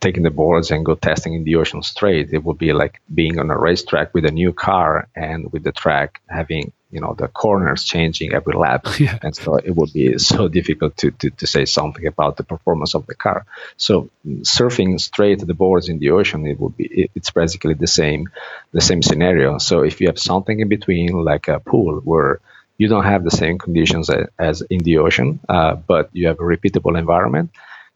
taking 0.00 0.22
the 0.22 0.30
boards 0.30 0.70
and 0.70 0.84
go 0.84 0.94
testing 0.94 1.34
in 1.34 1.44
the 1.44 1.56
ocean 1.56 1.82
straight, 1.82 2.32
it 2.32 2.42
would 2.44 2.58
be 2.58 2.72
like 2.72 3.00
being 3.12 3.38
on 3.38 3.50
a 3.50 3.58
racetrack 3.58 4.14
with 4.14 4.24
a 4.24 4.30
new 4.30 4.52
car 4.52 5.08
and 5.14 5.52
with 5.52 5.62
the 5.64 5.72
track 5.72 6.20
having 6.28 6.72
you 6.90 7.00
know 7.00 7.14
the 7.18 7.28
corners 7.28 7.84
changing 7.84 8.32
every 8.32 8.54
lap. 8.54 8.86
Yeah. 8.98 9.18
and 9.22 9.36
so 9.36 9.56
it 9.56 9.70
would 9.70 9.92
be 9.92 10.18
so 10.18 10.48
difficult 10.58 10.96
to, 10.98 11.10
to, 11.12 11.30
to 11.30 11.46
say 11.46 11.64
something 11.64 12.06
about 12.06 12.36
the 12.36 12.42
performance 12.44 12.94
of 12.94 13.06
the 13.06 13.14
car. 13.14 13.46
So 13.76 14.10
surfing 14.40 15.00
straight 15.00 15.46
the 15.46 15.54
boards 15.54 15.88
in 15.88 15.98
the 15.98 16.10
ocean 16.10 16.46
it 16.46 16.58
would 16.58 16.76
be 16.76 17.10
it's 17.14 17.30
basically 17.30 17.74
the 17.74 17.86
same 17.86 18.28
the 18.72 18.80
same 18.80 19.02
scenario. 19.02 19.58
So 19.58 19.82
if 19.82 20.00
you 20.00 20.08
have 20.08 20.18
something 20.18 20.58
in 20.58 20.68
between 20.68 21.12
like 21.12 21.46
a 21.48 21.60
pool 21.60 22.00
where 22.00 22.40
you 22.78 22.88
don't 22.88 23.04
have 23.04 23.24
the 23.24 23.30
same 23.30 23.58
conditions 23.58 24.08
as 24.38 24.62
in 24.62 24.78
the 24.78 24.98
ocean 24.98 25.40
uh, 25.48 25.74
but 25.74 26.10
you 26.12 26.28
have 26.28 26.38
a 26.40 26.48
repeatable 26.54 26.98
environment 26.98 27.50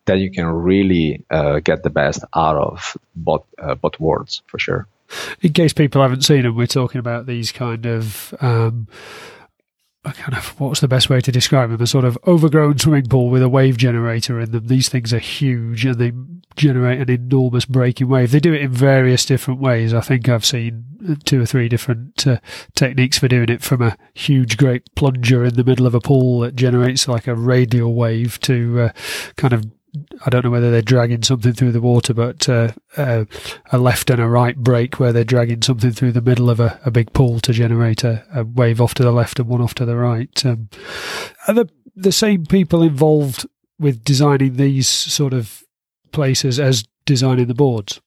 then 0.06 0.18
you 0.18 0.30
can 0.30 0.46
really 0.46 1.24
uh, 1.30 1.60
get 1.60 1.82
the 1.82 1.90
best 1.90 2.24
out 2.34 2.56
of 2.56 2.96
both 3.14 3.44
uh, 3.58 3.74
both 3.74 3.98
worlds 4.00 4.42
for 4.46 4.58
sure 4.58 4.86
in 5.40 5.52
case 5.52 5.72
people 5.72 6.02
haven't 6.02 6.22
seen 6.22 6.42
them, 6.42 6.56
we're 6.56 6.66
talking 6.66 6.98
about 6.98 7.26
these 7.26 7.52
kind 7.52 7.86
of. 7.86 8.34
Um, 8.40 8.88
kind 10.04 10.36
of 10.36 10.58
what's 10.60 10.80
the 10.80 10.88
best 10.88 11.08
way 11.08 11.20
to 11.20 11.30
describe 11.30 11.70
them? 11.70 11.80
A 11.80 11.86
sort 11.86 12.04
of 12.04 12.18
overgrown 12.26 12.76
swimming 12.76 13.06
pool 13.06 13.30
with 13.30 13.40
a 13.40 13.48
wave 13.48 13.76
generator 13.76 14.40
in 14.40 14.50
them. 14.50 14.66
These 14.66 14.88
things 14.88 15.14
are 15.14 15.20
huge 15.20 15.84
and 15.84 15.94
they 15.94 16.10
generate 16.56 17.00
an 17.00 17.08
enormous 17.08 17.66
breaking 17.66 18.08
wave. 18.08 18.32
They 18.32 18.40
do 18.40 18.52
it 18.52 18.62
in 18.62 18.72
various 18.72 19.24
different 19.24 19.60
ways. 19.60 19.94
I 19.94 20.00
think 20.00 20.28
I've 20.28 20.44
seen 20.44 21.22
two 21.24 21.40
or 21.40 21.46
three 21.46 21.68
different 21.68 22.26
uh, 22.26 22.38
techniques 22.74 23.18
for 23.18 23.28
doing 23.28 23.48
it 23.48 23.62
from 23.62 23.80
a 23.80 23.96
huge, 24.12 24.56
great 24.56 24.92
plunger 24.96 25.44
in 25.44 25.54
the 25.54 25.62
middle 25.62 25.86
of 25.86 25.94
a 25.94 26.00
pool 26.00 26.40
that 26.40 26.56
generates 26.56 27.06
like 27.06 27.28
a 27.28 27.36
radial 27.36 27.94
wave 27.94 28.40
to 28.40 28.80
uh, 28.80 28.92
kind 29.36 29.52
of 29.52 29.66
I 30.24 30.31
don't 30.31 30.44
know 30.44 30.50
whether 30.50 30.70
they're 30.70 30.81
dragging 30.81 31.22
something 31.22 31.52
through 31.52 31.72
the 31.72 31.81
water, 31.81 32.14
but 32.14 32.48
uh, 32.48 32.72
uh, 32.96 33.26
a 33.70 33.78
left 33.78 34.09
and 34.09 34.20
a 34.20 34.28
right 34.28 34.57
break 34.57 34.98
where 34.98 35.12
they're 35.12 35.24
dragging 35.24 35.61
something 35.61 35.92
through 35.92 36.12
the 36.12 36.22
middle 36.22 36.48
of 36.48 36.61
a, 36.61 36.81
a 36.87 36.90
big 36.90 37.12
pool 37.12 37.40
to 37.40 37.52
generate 37.52 38.02
a, 38.02 38.24
a, 38.35 38.44
wave 38.44 38.81
off 38.81 38.94
to 38.94 39.02
the 39.02 39.12
left 39.12 39.38
and 39.38 39.48
one 39.48 39.61
off 39.61 39.74
to 39.74 39.85
the 39.85 39.96
right. 39.96 40.46
Um, 40.46 40.70
are 41.46 41.55
the 41.55 41.68
the 41.94 42.12
same 42.12 42.46
people 42.46 42.83
involved 42.83 43.46
with 43.78 44.02
designing 44.02 44.57
these 44.57 44.88
sort 44.88 45.35
of 45.35 45.62
places 46.11 46.59
as 46.59 46.85
designing 47.05 47.48
the 47.48 47.55
boards? 47.55 48.00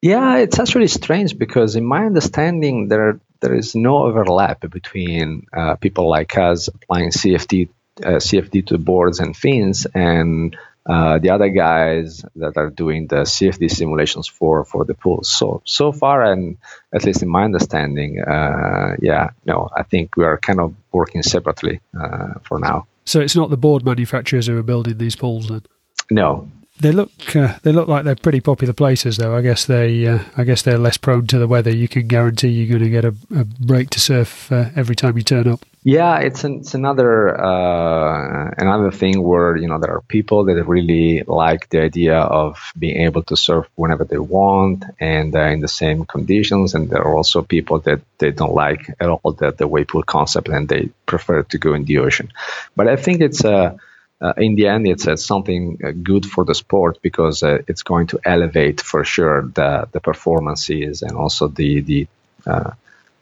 Yeah, 0.00 0.36
it's 0.38 0.60
actually 0.60 0.88
strange 0.88 1.38
because, 1.38 1.74
in 1.74 1.84
my 1.84 2.04
understanding, 2.06 2.88
there 2.88 3.20
there 3.40 3.54
is 3.54 3.74
no 3.74 4.04
overlap 4.04 4.60
between 4.70 5.46
uh, 5.52 5.74
people 5.74 6.08
like 6.08 6.38
us 6.38 6.68
applying 6.68 7.10
CFD 7.10 7.68
uh, 8.02 8.18
CFD 8.18 8.66
to 8.66 8.78
boards 8.78 9.20
and 9.20 9.36
fins 9.36 9.86
and 9.94 10.56
uh, 10.84 11.18
the 11.18 11.30
other 11.30 11.48
guys 11.48 12.24
that 12.36 12.56
are 12.56 12.70
doing 12.70 13.06
the 13.06 13.22
CFD 13.22 13.70
simulations 13.70 14.26
for 14.26 14.64
for 14.64 14.84
the 14.84 14.94
pools. 14.94 15.28
So 15.28 15.62
so 15.64 15.92
far, 15.92 16.22
and 16.24 16.56
at 16.92 17.04
least 17.04 17.22
in 17.22 17.28
my 17.28 17.44
understanding, 17.44 18.20
uh, 18.20 18.96
yeah, 19.00 19.30
no, 19.44 19.68
I 19.76 19.84
think 19.84 20.16
we 20.16 20.24
are 20.24 20.38
kind 20.38 20.60
of 20.60 20.74
working 20.92 21.22
separately 21.22 21.80
uh, 21.98 22.34
for 22.42 22.58
now. 22.58 22.86
So 23.04 23.20
it's 23.20 23.36
not 23.36 23.50
the 23.50 23.56
board 23.56 23.84
manufacturers 23.84 24.46
who 24.46 24.58
are 24.58 24.62
building 24.62 24.98
these 24.98 25.16
pools, 25.16 25.48
then. 25.48 25.62
No, 26.10 26.48
they 26.80 26.90
look 26.90 27.36
uh, 27.36 27.58
they 27.62 27.72
look 27.72 27.86
like 27.86 28.04
they're 28.04 28.16
pretty 28.16 28.40
popular 28.40 28.72
places, 28.74 29.16
though. 29.16 29.36
I 29.36 29.40
guess 29.40 29.66
they 29.66 30.06
uh, 30.06 30.18
I 30.36 30.44
guess 30.44 30.62
they're 30.62 30.78
less 30.78 30.96
prone 30.96 31.26
to 31.28 31.38
the 31.38 31.46
weather. 31.46 31.70
You 31.70 31.88
can 31.88 32.08
guarantee 32.08 32.48
you're 32.48 32.78
going 32.78 32.82
to 32.82 32.90
get 32.90 33.04
a, 33.04 33.14
a 33.34 33.44
break 33.44 33.90
to 33.90 34.00
surf 34.00 34.50
uh, 34.50 34.70
every 34.74 34.96
time 34.96 35.16
you 35.16 35.22
turn 35.22 35.46
up. 35.46 35.64
Yeah, 35.84 36.18
it's 36.20 36.44
an, 36.44 36.60
it's 36.60 36.74
another 36.74 37.36
uh, 37.40 38.54
another 38.56 38.92
thing 38.92 39.20
where 39.20 39.56
you 39.56 39.66
know 39.66 39.80
there 39.80 39.90
are 39.96 40.02
people 40.02 40.44
that 40.44 40.62
really 40.64 41.24
like 41.26 41.70
the 41.70 41.80
idea 41.80 42.18
of 42.20 42.56
being 42.78 42.98
able 42.98 43.24
to 43.24 43.36
surf 43.36 43.66
whenever 43.74 44.04
they 44.04 44.18
want 44.18 44.84
and 45.00 45.34
uh, 45.34 45.40
in 45.40 45.58
the 45.58 45.66
same 45.66 46.04
conditions, 46.04 46.74
and 46.74 46.88
there 46.88 47.02
are 47.02 47.16
also 47.16 47.42
people 47.42 47.80
that 47.80 48.00
they 48.18 48.30
don't 48.30 48.54
like 48.54 48.94
at 49.00 49.08
all 49.08 49.32
the 49.32 49.50
the 49.50 49.66
wave 49.66 49.88
pool 49.88 50.04
concept 50.04 50.48
and 50.48 50.68
they 50.68 50.88
prefer 51.06 51.42
to 51.42 51.58
go 51.58 51.74
in 51.74 51.84
the 51.84 51.98
ocean. 51.98 52.30
But 52.76 52.86
I 52.86 52.94
think 52.94 53.20
it's 53.20 53.42
a 53.44 53.56
uh, 53.56 53.76
uh, 54.20 54.34
in 54.36 54.54
the 54.54 54.68
end, 54.68 54.86
it's 54.86 55.08
uh, 55.08 55.16
something 55.16 55.80
uh, 55.84 55.90
good 55.90 56.24
for 56.24 56.44
the 56.44 56.54
sport 56.54 56.98
because 57.02 57.42
uh, 57.42 57.58
it's 57.66 57.82
going 57.82 58.06
to 58.06 58.20
elevate 58.24 58.80
for 58.80 59.02
sure 59.02 59.42
the 59.42 59.88
the 59.90 60.00
performances 60.00 61.02
and 61.02 61.16
also 61.16 61.48
the 61.48 61.80
the 61.80 62.06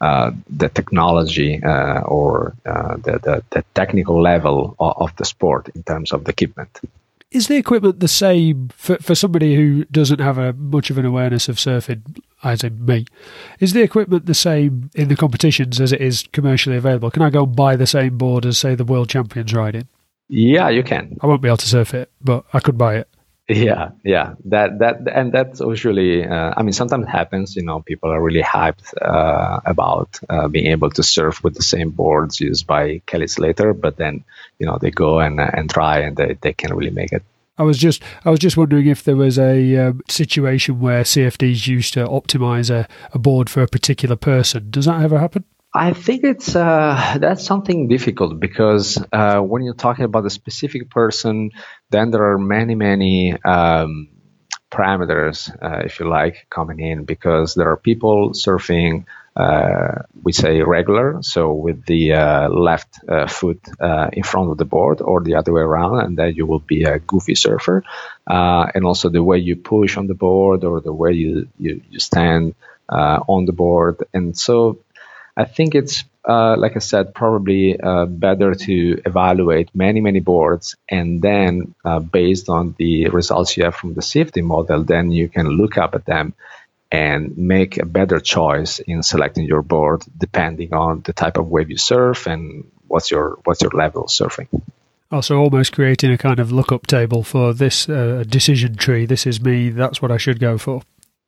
uh, 0.01 0.05
uh, 0.05 0.33
the 0.49 0.69
technology 0.69 1.61
or 1.65 2.55
the, 2.65 3.21
the, 3.23 3.43
the 3.51 3.65
technical 3.75 4.21
level 4.21 4.75
of, 4.79 4.97
of, 4.97 5.17
the 5.17 5.25
sport 5.25 5.69
in 5.75 5.83
terms 5.83 6.13
of 6.13 6.25
the 6.25 6.31
equipment. 6.31 6.81
Is 7.31 7.47
the 7.47 7.57
equipment 7.57 8.01
the 8.01 8.09
same 8.09 8.71
for, 8.75 8.97
for 8.97 9.15
somebody 9.15 9.55
who 9.55 9.85
doesn't 9.85 10.19
have 10.19 10.37
a 10.37 10.53
much 10.53 10.91
of 10.91 10.99
an 10.99 11.05
awareness 11.05 11.49
of 11.49 11.57
surfing, 11.57 12.03
as 12.43 12.65
in 12.65 12.85
me? 12.85 13.07
Is 13.61 13.73
the 13.73 13.83
equipment 13.83 14.27
the 14.27 14.35
same 14.35 14.91
in 14.95 15.09
the 15.09 15.17
competitions 15.17 15.81
as 15.81 15.93
it 15.93 16.01
is 16.01 16.25
commercially 16.33 16.77
available? 16.77 17.11
Can 17.11 17.23
I 17.23 17.31
go 17.31 17.47
buy 17.47 17.77
the 17.77 17.87
same 17.87 18.19
board 18.19 18.47
as, 18.47 18.59
say, 18.59 18.75
the 18.75 18.85
world 18.85 19.09
champions 19.09 19.55
riding? 19.55 19.87
Yeah, 20.29 20.69
you 20.71 20.83
can. 20.83 21.17
I 21.21 21.27
won't 21.27 21.43
be 21.43 21.49
able 21.49 21.59
to 21.59 21.69
surf 21.69 21.95
it, 21.95 22.11
but 22.21 22.45
I 22.53 22.61
could 22.61 22.79
buy 22.79 22.97
it. 22.97 23.09
Yeah, 23.51 23.91
yeah. 24.05 24.35
That 24.45 24.79
that 24.79 25.09
and 25.13 25.33
that's 25.33 25.59
usually. 25.59 26.25
Uh, 26.25 26.55
I 26.57 26.63
mean, 26.63 26.73
sometimes 26.73 27.09
happens. 27.09 27.57
You 27.57 27.63
know, 27.63 27.81
people 27.81 28.11
are 28.11 28.23
really 28.23 28.43
hyped 28.43 28.95
uh, 29.03 29.61
about 29.65 30.21
uh, 30.29 30.47
being 30.47 30.67
able 30.67 30.91
to 30.91 31.03
surf 31.03 31.43
with 31.43 31.55
the 31.55 31.63
same 31.63 31.91
boards 31.91 32.41
used 32.41 32.69
by 32.69 33.03
Kelly 33.07 33.27
Slater, 33.27 33.75
but 33.75 33.97
then 33.97 34.25
you 34.61 34.67
know 34.67 34.79
they 34.81 34.93
go 34.93 35.19
and 35.19 35.41
and 35.41 35.69
try 35.69 35.99
and 35.99 36.17
they, 36.17 36.39
they 36.41 36.53
can't 36.53 36.75
really 36.75 36.93
make 36.93 37.13
it. 37.13 37.25
I 37.59 37.65
was 37.65 37.77
just 37.77 38.03
I 38.25 38.31
was 38.31 38.39
just 38.39 38.57
wondering 38.57 38.87
if 38.87 39.03
there 39.03 39.17
was 39.17 39.37
a 39.37 39.77
um, 39.77 40.01
situation 40.09 40.79
where 40.79 41.03
CFDs 41.03 41.67
used 41.67 41.95
to 41.95 42.07
optimize 42.07 42.71
a, 42.71 42.87
a 43.13 43.19
board 43.19 43.51
for 43.51 43.63
a 43.63 43.69
particular 43.69 44.17
person. 44.17 44.71
Does 44.71 44.85
that 44.85 45.03
ever 45.03 45.19
happen? 45.19 45.45
I 45.73 45.93
think 45.93 46.25
it's 46.25 46.57
uh, 46.57 47.17
that's 47.21 47.45
something 47.45 47.87
difficult 47.87 48.41
because 48.41 48.99
uh, 49.13 49.41
when 49.41 49.63
you're 49.63 49.75
talking 49.75 50.05
about 50.05 50.27
a 50.27 50.31
specific 50.31 50.91
person, 50.91 51.53
then 51.91 52.11
there 52.11 52.25
are 52.33 52.39
many 52.39 52.75
many 52.75 53.41
um, 53.45 54.09
parameters, 54.73 55.49
uh, 55.63 55.83
if 55.85 56.01
you 56.01 56.09
like, 56.09 56.47
coming 56.51 56.81
in 56.81 57.05
because 57.05 57.55
there 57.55 57.71
are 57.71 57.77
people 57.77 58.31
surfing. 58.31 59.05
Uh, 59.37 60.03
we 60.25 60.33
say 60.33 60.61
regular, 60.61 61.19
so 61.23 61.53
with 61.53 61.87
the 61.87 62.15
uh, 62.15 62.49
left 62.49 62.99
uh, 63.09 63.29
foot 63.29 63.61
in 64.13 64.25
front 64.25 64.51
of 64.51 64.59
the 64.59 64.65
board, 64.65 65.01
or 65.01 65.23
the 65.23 65.37
other 65.37 65.53
way 65.53 65.63
around, 65.63 66.01
and 66.01 66.19
then 66.19 66.35
you 66.35 66.47
will 66.47 66.59
be 66.59 66.83
a 66.83 66.99
goofy 66.99 67.37
surfer. 67.37 67.85
and 68.27 68.85
also 68.85 69.09
the 69.09 69.23
way 69.23 69.39
you 69.39 69.55
push 69.55 69.97
on 69.97 70.09
the 70.09 70.15
board 70.15 70.65
or 70.65 70.81
the 70.81 70.93
way 70.93 71.13
you 71.13 71.49
you, 71.59 71.81
you 71.91 72.01
stand 72.01 72.55
on 72.89 73.45
the 73.47 73.53
board, 73.53 74.03
and 74.13 74.37
so 74.37 74.81
I 75.41 75.45
think 75.45 75.75
it's 75.75 76.05
uh, 76.29 76.55
like 76.59 76.77
I 76.77 76.81
said, 76.81 77.15
probably 77.15 77.81
uh, 77.81 78.05
better 78.05 78.55
to 78.55 79.03
evaluate 79.07 79.75
many, 79.75 80.03
many 80.03 80.21
boards, 80.21 80.77
and 80.87 81.23
then 81.23 81.75
uh, 81.83 82.01
based 82.01 82.51
on 82.51 82.75
the 82.79 83.09
results 83.09 83.57
you 83.57 83.65
have 83.65 83.75
from 83.75 83.95
the 83.95 84.03
CFD 84.03 84.43
model, 84.43 84.85
then 84.85 85.11
you 85.11 85.31
can 85.31 85.49
look 85.49 85.79
up 85.79 85.95
at 85.95 86.05
them 86.05 86.35
and 86.93 87.39
make 87.39 87.79
a 87.79 87.87
better 87.87 88.21
choice 88.21 88.81
in 88.81 89.03
selecting 89.03 89.45
your 89.47 89.63
board 89.63 90.03
depending 90.19 90.75
on 90.75 91.01
the 91.07 91.15
type 91.15 91.39
of 91.39 91.49
wave 91.49 91.71
you 91.71 91.79
surf 91.79 92.27
and 92.27 92.71
what's 92.89 93.11
your 93.11 93.39
what's 93.45 93.63
your 93.63 93.71
level 93.71 94.03
of 94.03 94.11
surfing. 94.11 94.49
Also, 95.11 95.39
almost 95.39 95.73
creating 95.73 96.13
a 96.13 96.19
kind 96.19 96.39
of 96.39 96.53
lookup 96.53 96.87
table 96.87 97.23
for 97.23 97.55
this 97.55 97.89
uh, 97.89 98.25
decision 98.29 98.77
tree. 98.77 99.07
This 99.07 99.27
is 99.27 99.41
me. 99.41 99.71
That's 99.71 100.03
what 100.03 100.13
I 100.13 100.19
should 100.19 100.39
go 100.39 100.59
for. 100.59 100.83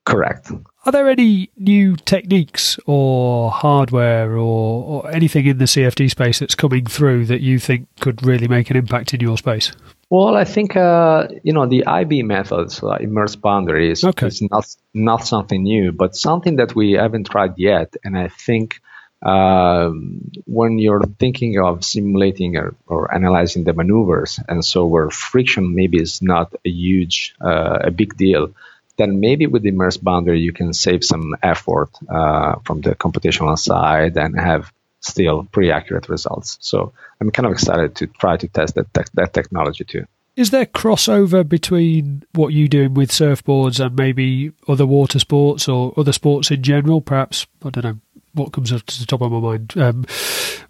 Correct. 0.05 0.53
Are 0.85 0.91
there 0.91 1.09
any 1.09 1.51
new 1.57 1.95
techniques 1.95 2.77
or 2.87 3.53
hardware 3.53 4.33
or, 4.33 5.05
or, 5.05 5.11
anything 5.13 5.47
in 5.47 5.59
the 5.59 5.67
CFD 5.67 6.11
space 6.11 6.41
that's 6.41 6.57
coming 6.57 6.87
through 6.87 7.27
that 7.27 7.41
you 7.41 7.61
think 7.61 7.87
could 8.01 8.27
really 8.27 8.49
make 8.49 8.69
an 8.69 8.77
impact 8.77 9.15
in 9.15 9.21
your 9.21 9.39
space? 9.39 9.71
Well, 10.11 10.37
I 10.37 10.45
think 10.45 10.77
uh, 10.77 11.29
you 11.45 11.53
know 11.53 11.67
the 11.67 11.87
IB 11.87 12.25
methods, 12.25 12.83
uh, 12.83 12.97
immersed 13.01 13.41
boundaries, 13.41 14.05
okay. 14.05 14.27
is 14.27 14.43
not 14.43 14.67
not 14.93 15.25
something 15.25 15.63
new, 15.63 15.93
but 15.93 16.17
something 16.17 16.57
that 16.57 16.75
we 16.75 16.93
haven't 16.93 17.31
tried 17.31 17.55
yet. 17.57 17.95
And 18.05 18.19
I 18.19 18.29
think 18.29 18.81
um, 19.23 20.21
when 20.47 20.79
you're 20.79 21.03
thinking 21.19 21.59
of 21.61 21.85
simulating 21.85 22.57
or, 22.57 22.75
or, 22.89 23.15
analyzing 23.15 23.63
the 23.65 23.73
maneuvers, 23.73 24.41
and 24.49 24.65
so 24.65 24.85
where 24.85 25.11
friction 25.11 25.75
maybe 25.77 26.03
is 26.03 26.21
not 26.21 26.53
a 26.65 26.69
huge, 26.69 27.35
uh, 27.41 27.79
a 27.83 27.91
big 27.93 28.17
deal, 28.17 28.53
then 28.99 29.21
maybe 29.21 29.47
with 29.47 29.63
the 29.63 29.71
immersed 29.71 30.03
boundary 30.03 30.41
you 30.41 30.53
can 30.53 30.73
save 30.73 31.05
some 31.05 31.35
effort 31.43 31.91
uh, 32.09 32.57
from 32.65 32.81
the 32.81 32.95
computational 32.95 33.59
side 33.59 34.17
and 34.17 34.39
have 34.39 34.73
still 35.01 35.45
pretty 35.51 35.71
accurate 35.71 36.09
results. 36.09 36.59
So 36.61 36.93
I'm 37.21 37.31
kind 37.31 37.47
of 37.47 37.53
excited 37.53 37.97
to 37.97 38.07
try 38.07 38.37
to 38.37 38.49
test 38.49 38.75
that 38.77 38.93
te- 38.95 39.11
that 39.15 39.33
technology 39.33 39.85
too. 39.85 40.07
Is 40.35 40.51
there 40.51 40.65
crossover 40.65 41.47
between 41.47 42.25
what 42.33 42.55
you 42.55 42.67
doing 42.67 42.95
with 42.95 43.11
surfboards 43.11 43.85
and 43.85 43.95
maybe 43.97 44.53
other 44.67 44.87
water 44.87 45.19
sports 45.19 45.69
or 45.69 45.93
other 45.97 46.13
sports 46.13 46.51
in 46.51 46.63
general? 46.63 47.03
Perhaps 47.03 47.47
I 47.63 47.71
don't 47.71 47.85
know 47.85 47.99
what 48.33 48.53
comes 48.53 48.71
to 48.71 48.77
the 48.79 49.07
top 49.07 49.21
of 49.21 49.31
my 49.31 49.41
mind. 49.41 49.77
Um, 49.77 50.05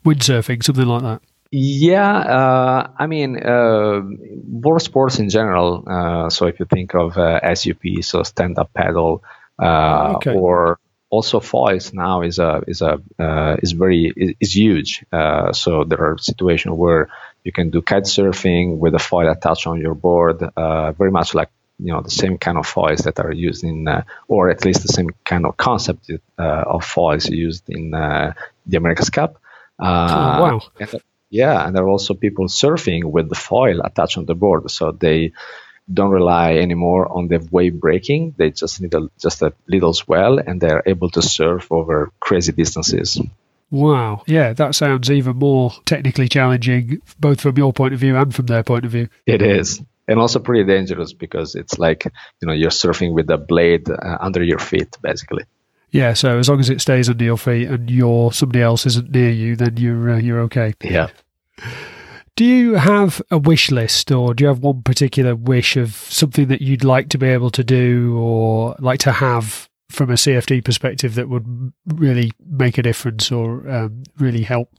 windsurfing, 0.04 0.64
something 0.64 0.86
like 0.86 1.02
that. 1.02 1.22
Yeah, 1.54 2.16
uh, 2.16 2.90
I 2.98 3.06
mean, 3.06 3.36
uh, 3.36 4.00
board 4.42 4.80
sports 4.80 5.18
in 5.18 5.28
general. 5.28 5.84
Uh, 5.86 6.30
so 6.30 6.46
if 6.46 6.58
you 6.58 6.64
think 6.64 6.94
of 6.94 7.18
uh, 7.18 7.54
SUP, 7.54 7.82
so 8.00 8.22
stand 8.22 8.58
up 8.58 8.72
paddle, 8.72 9.22
uh, 9.58 10.14
okay. 10.16 10.32
or 10.32 10.78
also 11.10 11.40
foils 11.40 11.92
now 11.92 12.22
is 12.22 12.38
a 12.38 12.62
is 12.66 12.80
a 12.80 13.02
uh, 13.18 13.56
is 13.62 13.72
very 13.72 14.10
is, 14.16 14.32
is 14.40 14.56
huge. 14.56 15.04
so 15.52 15.84
there 15.84 16.00
are 16.00 16.16
situations 16.16 16.74
where 16.74 17.10
you 17.44 17.52
can 17.52 17.68
do 17.68 17.82
kite 17.82 18.04
surfing 18.04 18.78
with 18.78 18.94
a 18.94 18.98
foil 18.98 19.30
attached 19.30 19.66
on 19.66 19.78
your 19.78 19.94
board, 19.94 20.38
very 20.56 21.10
much 21.10 21.34
like 21.34 21.50
you 21.78 21.92
know 21.92 22.00
the 22.00 22.10
same 22.10 22.38
kind 22.38 22.56
of 22.56 22.66
foils 22.66 23.00
that 23.00 23.20
are 23.20 23.30
used 23.30 23.62
in, 23.62 23.86
or 24.26 24.48
at 24.48 24.64
least 24.64 24.80
the 24.80 24.92
same 24.92 25.10
kind 25.22 25.44
of 25.44 25.58
concept 25.58 26.10
of 26.38 26.82
foils 26.82 27.28
used 27.28 27.68
in 27.68 27.90
the 27.90 28.76
America's 28.78 29.10
Cup. 29.10 29.36
oh, 29.78 29.84
wow. 29.84 30.60
Yeah, 31.32 31.66
and 31.66 31.74
there 31.74 31.84
are 31.84 31.88
also 31.88 32.12
people 32.12 32.46
surfing 32.46 33.04
with 33.04 33.30
the 33.30 33.34
foil 33.34 33.80
attached 33.80 34.18
on 34.18 34.26
the 34.26 34.34
board, 34.34 34.70
so 34.70 34.92
they 34.92 35.32
don't 35.92 36.10
rely 36.10 36.56
anymore 36.56 37.10
on 37.10 37.28
the 37.28 37.38
wave 37.50 37.80
breaking. 37.80 38.34
They 38.36 38.50
just 38.50 38.82
need 38.82 38.92
a, 38.92 39.08
just 39.18 39.40
a 39.40 39.54
little 39.66 39.94
swell, 39.94 40.38
and 40.38 40.60
they're 40.60 40.82
able 40.84 41.08
to 41.10 41.22
surf 41.22 41.72
over 41.72 42.12
crazy 42.20 42.52
distances. 42.52 43.18
Wow. 43.70 44.24
Yeah, 44.26 44.52
that 44.52 44.74
sounds 44.74 45.10
even 45.10 45.36
more 45.36 45.72
technically 45.86 46.28
challenging, 46.28 47.00
both 47.18 47.40
from 47.40 47.56
your 47.56 47.72
point 47.72 47.94
of 47.94 48.00
view 48.00 48.14
and 48.14 48.34
from 48.34 48.44
their 48.44 48.62
point 48.62 48.84
of 48.84 48.90
view. 48.90 49.08
It 49.26 49.40
is. 49.40 49.80
And 50.06 50.18
also 50.18 50.38
pretty 50.38 50.64
dangerous 50.64 51.14
because 51.14 51.54
it's 51.54 51.78
like, 51.78 52.04
you 52.42 52.46
know, 52.46 52.52
you're 52.52 52.68
surfing 52.68 53.14
with 53.14 53.30
a 53.30 53.38
blade 53.38 53.88
uh, 53.88 54.18
under 54.20 54.42
your 54.42 54.58
feet, 54.58 54.98
basically. 55.00 55.44
Yeah, 55.92 56.14
so 56.14 56.38
as 56.38 56.48
long 56.48 56.58
as 56.58 56.70
it 56.70 56.80
stays 56.80 57.10
under 57.10 57.22
your 57.22 57.36
feet 57.36 57.68
and 57.68 57.90
your 57.90 58.32
somebody 58.32 58.62
else 58.62 58.86
isn't 58.86 59.10
near 59.10 59.30
you, 59.30 59.56
then 59.56 59.76
you're 59.76 60.12
uh, 60.12 60.16
you're 60.18 60.40
okay. 60.40 60.72
Yeah. 60.82 61.08
Do 62.34 62.46
you 62.46 62.74
have 62.74 63.20
a 63.30 63.36
wish 63.36 63.70
list, 63.70 64.10
or 64.10 64.32
do 64.32 64.42
you 64.42 64.48
have 64.48 64.60
one 64.60 64.82
particular 64.82 65.36
wish 65.36 65.76
of 65.76 65.94
something 65.94 66.48
that 66.48 66.62
you'd 66.62 66.82
like 66.82 67.10
to 67.10 67.18
be 67.18 67.28
able 67.28 67.50
to 67.50 67.62
do, 67.62 68.16
or 68.18 68.74
like 68.78 69.00
to 69.00 69.12
have 69.12 69.68
from 69.90 70.08
a 70.08 70.14
CFD 70.14 70.64
perspective 70.64 71.14
that 71.16 71.28
would 71.28 71.72
really 71.86 72.32
make 72.40 72.78
a 72.78 72.82
difference, 72.82 73.30
or 73.30 73.68
um, 73.70 74.02
really 74.18 74.42
help 74.42 74.70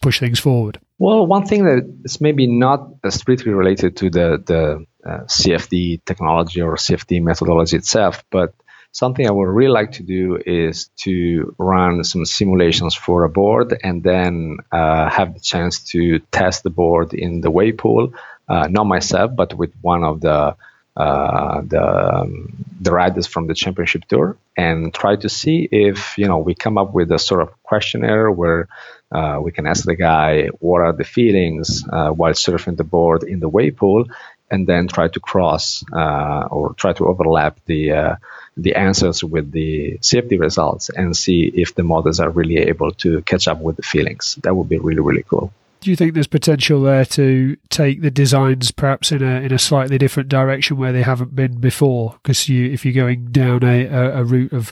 push 0.00 0.20
things 0.20 0.40
forward? 0.40 0.80
Well, 0.98 1.26
one 1.26 1.44
thing 1.44 1.64
that 1.64 2.00
is 2.04 2.18
maybe 2.20 2.46
not 2.46 2.88
strictly 3.10 3.52
related 3.52 3.98
to 3.98 4.08
the 4.08 4.42
the 4.46 4.86
uh, 5.06 5.24
CFD 5.24 6.02
technology 6.06 6.62
or 6.62 6.76
CFD 6.76 7.22
methodology 7.22 7.76
itself, 7.76 8.24
but 8.30 8.54
something 8.92 9.26
I 9.26 9.30
would 9.30 9.48
really 9.48 9.72
like 9.72 9.92
to 9.92 10.02
do 10.02 10.38
is 10.44 10.88
to 10.98 11.54
run 11.58 12.04
some 12.04 12.24
simulations 12.24 12.94
for 12.94 13.24
a 13.24 13.28
board 13.28 13.76
and 13.82 14.02
then 14.02 14.58
uh, 14.70 15.08
have 15.08 15.34
the 15.34 15.40
chance 15.40 15.80
to 15.92 16.20
test 16.30 16.62
the 16.62 16.70
board 16.70 17.14
in 17.14 17.40
the 17.40 17.50
wave 17.50 17.78
pool, 17.78 18.12
uh, 18.48 18.68
not 18.68 18.84
myself, 18.84 19.34
but 19.34 19.54
with 19.54 19.72
one 19.80 20.04
of 20.04 20.20
the 20.20 20.56
uh, 20.94 21.62
the 21.62 21.82
um, 21.82 22.66
the 22.80 22.92
riders 22.92 23.26
from 23.26 23.46
the 23.46 23.54
championship 23.54 24.04
tour 24.08 24.36
and 24.58 24.92
try 24.92 25.16
to 25.16 25.28
see 25.28 25.66
if 25.72 26.18
you 26.18 26.26
know 26.26 26.36
we 26.36 26.54
come 26.54 26.76
up 26.76 26.92
with 26.92 27.10
a 27.10 27.18
sort 27.18 27.40
of 27.40 27.50
questionnaire 27.62 28.30
where 28.30 28.68
uh, 29.10 29.38
we 29.42 29.52
can 29.52 29.66
ask 29.66 29.84
the 29.84 29.94
guy 29.94 30.48
what 30.60 30.82
are 30.82 30.92
the 30.92 31.04
feelings 31.04 31.82
uh, 31.90 32.10
while 32.10 32.32
surfing 32.34 32.76
the 32.76 32.84
board 32.84 33.22
in 33.22 33.40
the 33.40 33.48
wave 33.48 33.76
pool 33.76 34.04
and 34.50 34.66
then 34.66 34.86
try 34.86 35.08
to 35.08 35.18
cross 35.18 35.82
uh, 35.94 36.46
or 36.50 36.74
try 36.74 36.92
to 36.92 37.06
overlap 37.06 37.58
the 37.64 37.92
uh, 37.92 38.16
the 38.56 38.74
answers 38.74 39.24
with 39.24 39.50
the 39.52 39.98
CFD 39.98 40.38
results 40.38 40.90
and 40.90 41.16
see 41.16 41.50
if 41.54 41.74
the 41.74 41.82
models 41.82 42.20
are 42.20 42.30
really 42.30 42.58
able 42.58 42.92
to 42.92 43.22
catch 43.22 43.48
up 43.48 43.60
with 43.60 43.76
the 43.76 43.82
feelings. 43.82 44.38
That 44.42 44.54
would 44.54 44.68
be 44.68 44.78
really 44.78 45.00
really 45.00 45.22
cool. 45.22 45.52
Do 45.80 45.90
you 45.90 45.96
think 45.96 46.14
there's 46.14 46.28
potential 46.28 46.82
there 46.82 47.04
to 47.06 47.56
take 47.68 48.02
the 48.02 48.10
designs 48.10 48.70
perhaps 48.70 49.10
in 49.10 49.20
a 49.20 49.40
in 49.40 49.52
a 49.52 49.58
slightly 49.58 49.98
different 49.98 50.28
direction 50.28 50.76
where 50.76 50.92
they 50.92 51.02
haven't 51.02 51.34
been 51.34 51.58
before? 51.58 52.18
Because 52.22 52.48
you, 52.48 52.70
if 52.70 52.84
you're 52.84 52.94
going 52.94 53.32
down 53.32 53.64
a, 53.64 53.86
a, 53.86 54.22
route 54.22 54.52
of 54.52 54.70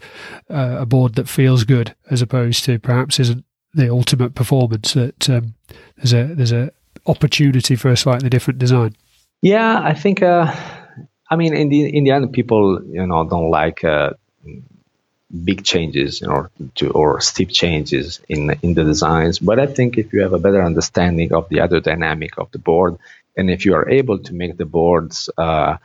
uh, 0.49 0.77
a 0.79 0.87
board 0.87 1.16
that 1.16 1.29
feels 1.29 1.64
good 1.64 1.97
as 2.11 2.23
opposed 2.23 2.64
to 2.66 2.79
perhaps 2.79 3.19
isn't 3.19 3.45
the 3.75 3.90
ultimate 3.90 4.37
performance, 4.37 4.95
that 4.95 5.29
um, 5.29 5.55
there's 5.97 6.12
a 6.12 6.33
there's 6.33 6.53
a 6.53 6.71
opportunity 7.07 7.75
for 7.75 7.88
a 7.88 7.97
slightly 7.97 8.29
different 8.29 8.61
design. 8.61 8.95
Yeah, 9.43 9.81
I 9.83 9.95
think. 9.95 10.23
Uh, 10.23 10.55
I 11.31 11.37
mean, 11.37 11.55
in 11.55 11.69
the 11.69 11.97
in 11.97 12.05
the 12.05 12.11
end, 12.11 12.33
people 12.33 12.83
you 12.85 13.07
know 13.07 13.25
don't 13.29 13.51
like 13.51 13.85
uh, 13.85 14.11
big 15.45 15.64
changes, 15.64 16.21
you 16.21 16.27
know, 16.29 16.49
to 16.77 16.90
or 16.90 17.21
steep 17.21 17.51
changes 17.51 18.21
in 18.29 18.51
in 18.62 18.75
the 18.75 18.85
designs. 18.85 19.38
But 19.38 19.59
I 19.61 19.66
think 19.66 19.99
if 19.99 20.12
you 20.12 20.23
have 20.23 20.33
a 20.33 20.38
better 20.38 20.62
understanding 20.62 21.33
of 21.33 21.49
the 21.49 21.61
other 21.61 21.81
dynamic 21.81 22.38
of 22.38 22.51
the 22.51 22.59
board, 22.59 22.99
and 23.37 23.51
if 23.51 23.64
you 23.64 23.75
are 23.75 23.88
able 23.88 24.19
to 24.21 24.35
make 24.35 24.57
the 24.57 24.64
boards 24.66 25.31
uh, 25.38 25.77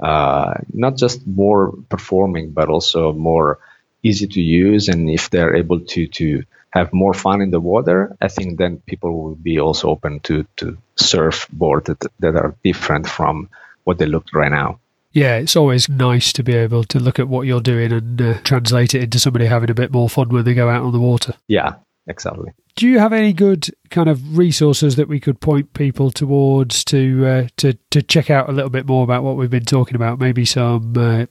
uh, 0.00 0.54
not 0.72 0.96
just 0.96 1.26
more 1.26 1.72
performing, 1.88 2.50
but 2.52 2.68
also 2.68 3.12
more 3.12 3.58
easy 4.02 4.26
to 4.28 4.40
use, 4.40 4.88
and 4.88 5.10
if 5.10 5.30
they're 5.30 5.56
able 5.56 5.80
to 5.80 6.06
to 6.08 6.44
have 6.70 6.92
more 6.92 7.12
fun 7.14 7.42
in 7.42 7.50
the 7.50 7.60
water, 7.60 8.16
I 8.20 8.28
think 8.28 8.56
then 8.58 8.78
people 8.86 9.12
will 9.22 9.34
be 9.34 9.58
also 9.58 9.88
open 9.90 10.20
to 10.20 10.46
to 10.58 10.78
surf 10.96 11.48
boards 11.52 11.86
that, 11.86 12.06
that 12.20 12.36
are 12.36 12.54
different 12.62 13.08
from 13.08 13.48
what 13.84 13.98
they 13.98 14.06
look 14.06 14.26
right 14.32 14.50
now. 14.50 14.78
Yeah, 15.12 15.36
it's 15.36 15.56
always 15.56 15.88
nice 15.88 16.32
to 16.34 16.42
be 16.42 16.54
able 16.54 16.84
to 16.84 16.98
look 16.98 17.18
at 17.18 17.28
what 17.28 17.46
you're 17.46 17.60
doing 17.60 17.92
and 17.92 18.20
uh, 18.20 18.38
translate 18.44 18.94
it 18.94 19.02
into 19.02 19.18
somebody 19.18 19.46
having 19.46 19.70
a 19.70 19.74
bit 19.74 19.92
more 19.92 20.08
fun 20.08 20.30
when 20.30 20.44
they 20.44 20.54
go 20.54 20.68
out 20.68 20.82
on 20.82 20.92
the 20.92 21.00
water. 21.00 21.34
Yeah, 21.48 21.74
exactly. 22.06 22.52
Do 22.76 22.88
you 22.88 22.98
have 22.98 23.12
any 23.12 23.34
good 23.34 23.68
kind 23.90 24.08
of 24.08 24.38
resources 24.38 24.96
that 24.96 25.08
we 25.08 25.20
could 25.20 25.40
point 25.40 25.74
people 25.74 26.10
towards 26.10 26.84
to 26.84 27.26
uh, 27.26 27.48
to 27.58 27.74
to 27.90 28.02
check 28.02 28.30
out 28.30 28.48
a 28.48 28.52
little 28.52 28.70
bit 28.70 28.86
more 28.86 29.04
about 29.04 29.22
what 29.22 29.36
we've 29.36 29.50
been 29.50 29.66
talking 29.66 29.94
about? 29.94 30.18
Maybe 30.18 30.46
some 30.46 30.94
uh, 30.96 31.26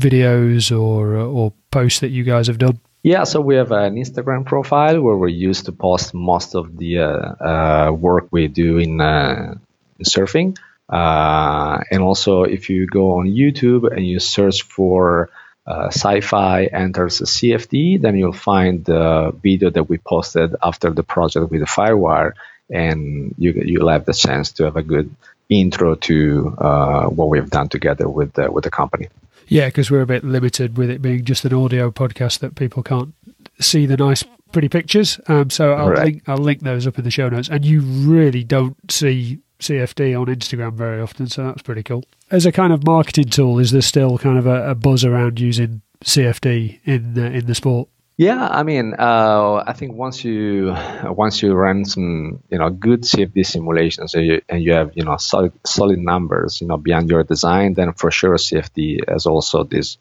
videos 0.00 0.70
or 0.70 1.16
or 1.16 1.52
posts 1.70 2.00
that 2.00 2.08
you 2.08 2.24
guys 2.24 2.46
have 2.46 2.58
done. 2.58 2.80
Yeah, 3.06 3.22
so 3.22 3.40
we 3.40 3.54
have 3.54 3.70
an 3.70 3.94
Instagram 3.94 4.44
profile 4.44 5.00
where 5.00 5.16
we 5.16 5.32
used 5.32 5.66
to 5.66 5.72
post 5.72 6.12
most 6.12 6.56
of 6.56 6.76
the 6.76 6.98
uh, 6.98 7.04
uh, 7.06 7.92
work 7.92 8.26
we 8.32 8.48
do 8.48 8.78
in, 8.78 9.00
uh, 9.00 9.54
in 10.00 10.04
surfing. 10.04 10.58
Uh, 10.88 11.78
and 11.90 12.02
also, 12.02 12.44
if 12.44 12.70
you 12.70 12.86
go 12.86 13.18
on 13.18 13.26
YouTube 13.26 13.90
and 13.90 14.06
you 14.06 14.20
search 14.20 14.62
for 14.62 15.30
uh, 15.66 15.86
sci-fi 15.88 16.66
enters 16.66 17.20
CFD, 17.20 18.00
then 18.00 18.16
you'll 18.16 18.32
find 18.32 18.84
the 18.84 19.34
video 19.42 19.70
that 19.70 19.88
we 19.88 19.98
posted 19.98 20.54
after 20.62 20.90
the 20.90 21.02
project 21.02 21.50
with 21.50 21.60
the 21.60 21.66
Firewire, 21.66 22.32
and 22.70 23.34
you, 23.36 23.52
you'll 23.52 23.88
have 23.88 24.04
the 24.04 24.14
chance 24.14 24.52
to 24.52 24.64
have 24.64 24.76
a 24.76 24.82
good 24.82 25.12
intro 25.48 25.94
to 25.94 26.56
uh, 26.58 27.06
what 27.06 27.28
we've 27.28 27.50
done 27.50 27.68
together 27.68 28.08
with 28.08 28.32
the, 28.34 28.50
with 28.50 28.64
the 28.64 28.70
company. 28.70 29.08
Yeah, 29.48 29.66
because 29.66 29.90
we're 29.90 30.02
a 30.02 30.06
bit 30.06 30.24
limited 30.24 30.76
with 30.76 30.90
it 30.90 31.02
being 31.02 31.24
just 31.24 31.44
an 31.44 31.54
audio 31.54 31.90
podcast 31.90 32.40
that 32.40 32.54
people 32.56 32.82
can't 32.82 33.14
see 33.60 33.86
the 33.86 33.96
nice, 33.96 34.24
pretty 34.52 34.68
pictures. 34.68 35.20
Um, 35.28 35.50
so 35.50 35.72
I'll 35.72 35.90
right. 35.90 36.04
link 36.04 36.22
I'll 36.26 36.38
link 36.38 36.60
those 36.60 36.86
up 36.86 36.98
in 36.98 37.04
the 37.04 37.10
show 37.10 37.28
notes. 37.28 37.48
And 37.48 37.64
you 37.64 37.80
really 37.80 38.42
don't 38.42 38.76
see 38.90 39.38
CFD 39.60 40.18
on 40.20 40.26
Instagram 40.26 40.74
very 40.74 41.00
often, 41.00 41.26
so 41.26 41.44
that's 41.44 41.62
pretty 41.62 41.82
cool. 41.82 42.04
As 42.30 42.46
a 42.46 42.52
kind 42.52 42.72
of 42.72 42.84
marketing 42.84 43.28
tool, 43.28 43.58
is 43.58 43.70
there 43.70 43.82
still 43.82 44.18
kind 44.18 44.38
of 44.38 44.46
a, 44.46 44.70
a 44.70 44.74
buzz 44.74 45.04
around 45.04 45.40
using 45.40 45.82
CFD 46.04 46.80
in 46.84 47.14
the, 47.14 47.24
in 47.26 47.46
the 47.46 47.54
sport? 47.54 47.88
Yeah, 48.18 48.48
I 48.48 48.62
mean, 48.62 48.94
uh, 48.98 49.62
I 49.66 49.74
think 49.74 49.92
once 49.94 50.24
you 50.24 50.74
once 51.04 51.42
you 51.42 51.52
run 51.52 51.84
some 51.84 52.42
you 52.48 52.56
know 52.58 52.70
good 52.70 53.02
CFD 53.02 53.44
simulations 53.44 54.14
and 54.14 54.26
you, 54.26 54.40
and 54.48 54.62
you 54.62 54.72
have 54.72 54.92
you 54.94 55.04
know 55.04 55.18
solid 55.18 55.52
solid 55.66 55.98
numbers 55.98 56.62
you 56.62 56.66
know 56.66 56.78
beyond 56.78 57.10
your 57.10 57.24
design, 57.24 57.74
then 57.74 57.92
for 57.92 58.10
sure 58.10 58.36
CFD 58.36 59.06
has 59.06 59.26
also 59.26 59.64
this 59.64 59.98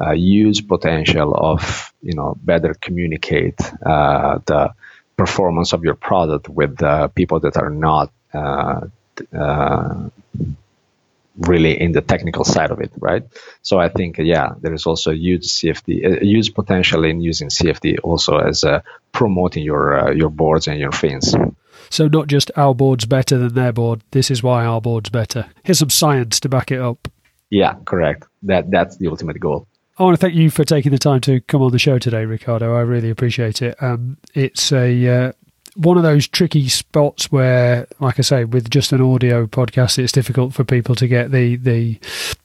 uh, 0.00 0.12
huge 0.12 0.66
potential 0.66 1.34
of 1.34 1.92
you 2.00 2.14
know 2.14 2.38
better 2.42 2.72
communicate 2.72 3.60
uh, 3.84 4.38
the 4.46 4.72
performance 5.18 5.74
of 5.74 5.84
your 5.84 5.94
product 5.94 6.48
with 6.48 6.78
people 7.14 7.40
that 7.40 7.58
are 7.58 7.70
not 7.70 8.10
uh, 9.36 10.08
really 11.38 11.80
in 11.80 11.92
the 11.92 12.00
technical 12.00 12.44
side 12.44 12.70
of 12.70 12.80
it, 12.80 12.92
right? 12.98 13.22
So 13.62 13.78
I 13.78 13.88
think, 13.88 14.18
yeah, 14.18 14.54
there 14.60 14.74
is 14.74 14.86
also 14.86 15.12
a 15.12 15.16
huge 15.16 15.46
CFD, 15.46 16.22
a 16.22 16.24
huge 16.24 16.54
potential 16.54 17.04
in 17.04 17.20
using 17.20 17.48
CFD 17.48 17.98
also 18.02 18.38
as 18.38 18.64
uh, 18.64 18.80
promoting 19.12 19.64
your 19.64 20.08
uh, 20.08 20.10
your 20.12 20.30
boards 20.30 20.68
and 20.68 20.78
your 20.78 20.92
fins. 20.92 21.34
So 21.90 22.08
not 22.08 22.26
just 22.26 22.50
our 22.56 22.74
board's 22.74 23.06
better 23.06 23.38
than 23.38 23.54
their 23.54 23.72
board. 23.72 24.02
This 24.10 24.30
is 24.30 24.42
why 24.42 24.64
our 24.64 24.80
board's 24.80 25.10
better. 25.10 25.46
Here's 25.64 25.78
some 25.78 25.90
science 25.90 26.40
to 26.40 26.48
back 26.48 26.70
it 26.70 26.80
up. 26.80 27.08
Yeah, 27.50 27.76
correct. 27.84 28.24
That 28.42 28.70
that's 28.70 28.96
the 28.96 29.08
ultimate 29.08 29.40
goal. 29.40 29.66
I 29.98 30.04
want 30.04 30.14
to 30.14 30.20
thank 30.20 30.34
you 30.34 30.48
for 30.48 30.64
taking 30.64 30.92
the 30.92 30.98
time 30.98 31.20
to 31.22 31.40
come 31.40 31.60
on 31.60 31.72
the 31.72 31.78
show 31.78 31.98
today, 31.98 32.24
Riccardo. 32.24 32.76
I 32.76 32.82
really 32.82 33.10
appreciate 33.10 33.62
it. 33.62 33.82
Um, 33.82 34.16
it's 34.32 34.70
a 34.70 35.08
uh, 35.08 35.32
one 35.78 35.96
of 35.96 36.02
those 36.02 36.26
tricky 36.26 36.68
spots 36.68 37.30
where, 37.30 37.86
like 38.00 38.18
I 38.18 38.22
say, 38.22 38.44
with 38.44 38.68
just 38.68 38.92
an 38.92 39.00
audio 39.00 39.46
podcast, 39.46 39.96
it's 39.98 40.10
difficult 40.10 40.52
for 40.52 40.64
people 40.64 40.96
to 40.96 41.06
get 41.06 41.30
the 41.30 41.54
the 41.54 42.00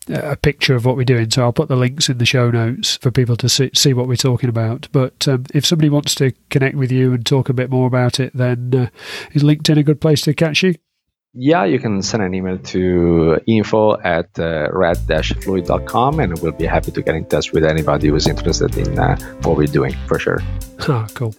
uh, 0.07 0.31
a 0.33 0.35
picture 0.35 0.75
of 0.75 0.85
what 0.85 0.95
we're 0.95 1.03
doing. 1.03 1.31
So 1.31 1.41
I'll 1.41 1.51
put 1.51 1.67
the 1.67 1.75
links 1.75 2.09
in 2.09 2.19
the 2.19 2.27
show 2.27 2.51
notes 2.51 2.97
for 2.97 3.09
people 3.09 3.35
to 3.37 3.49
see, 3.49 3.71
see 3.73 3.93
what 3.93 4.07
we're 4.07 4.17
talking 4.17 4.49
about. 4.49 4.87
But 4.91 5.27
um, 5.27 5.45
if 5.51 5.65
somebody 5.65 5.89
wants 5.89 6.13
to 6.15 6.31
connect 6.51 6.75
with 6.75 6.91
you 6.91 7.11
and 7.11 7.25
talk 7.25 7.49
a 7.49 7.53
bit 7.53 7.71
more 7.71 7.87
about 7.87 8.19
it, 8.19 8.37
then 8.37 8.71
uh, 8.75 8.87
is 9.33 9.41
LinkedIn 9.41 9.79
a 9.79 9.83
good 9.83 9.99
place 9.99 10.21
to 10.21 10.35
catch 10.35 10.61
you? 10.61 10.75
Yeah, 11.35 11.65
you 11.65 11.79
can 11.79 12.03
send 12.03 12.21
an 12.21 12.35
email 12.35 12.59
to 12.59 13.39
info 13.47 13.99
at 14.01 14.29
uh, 14.37 14.69
red-fluid.com 14.71 16.19
and 16.19 16.39
we'll 16.39 16.51
be 16.51 16.65
happy 16.65 16.91
to 16.91 17.01
get 17.01 17.15
in 17.15 17.25
touch 17.25 17.51
with 17.51 17.65
anybody 17.65 18.09
who's 18.09 18.27
interested 18.27 18.77
in 18.77 18.99
uh, 18.99 19.17
what 19.41 19.57
we're 19.57 19.65
doing 19.65 19.95
for 20.07 20.19
sure. 20.19 20.39
Ah, 20.87 21.07
cool. 21.15 21.33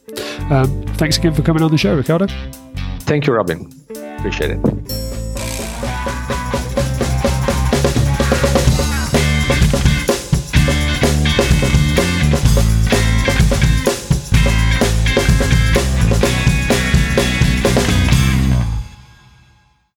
Um, 0.50 0.82
thanks 0.96 1.16
again 1.16 1.32
for 1.32 1.42
coming 1.42 1.62
on 1.62 1.70
the 1.70 1.78
show, 1.78 1.94
Riccardo. 1.94 2.26
Thank 3.00 3.28
you, 3.28 3.34
Robin. 3.34 3.70
Appreciate 4.18 4.50
it. 4.50 5.23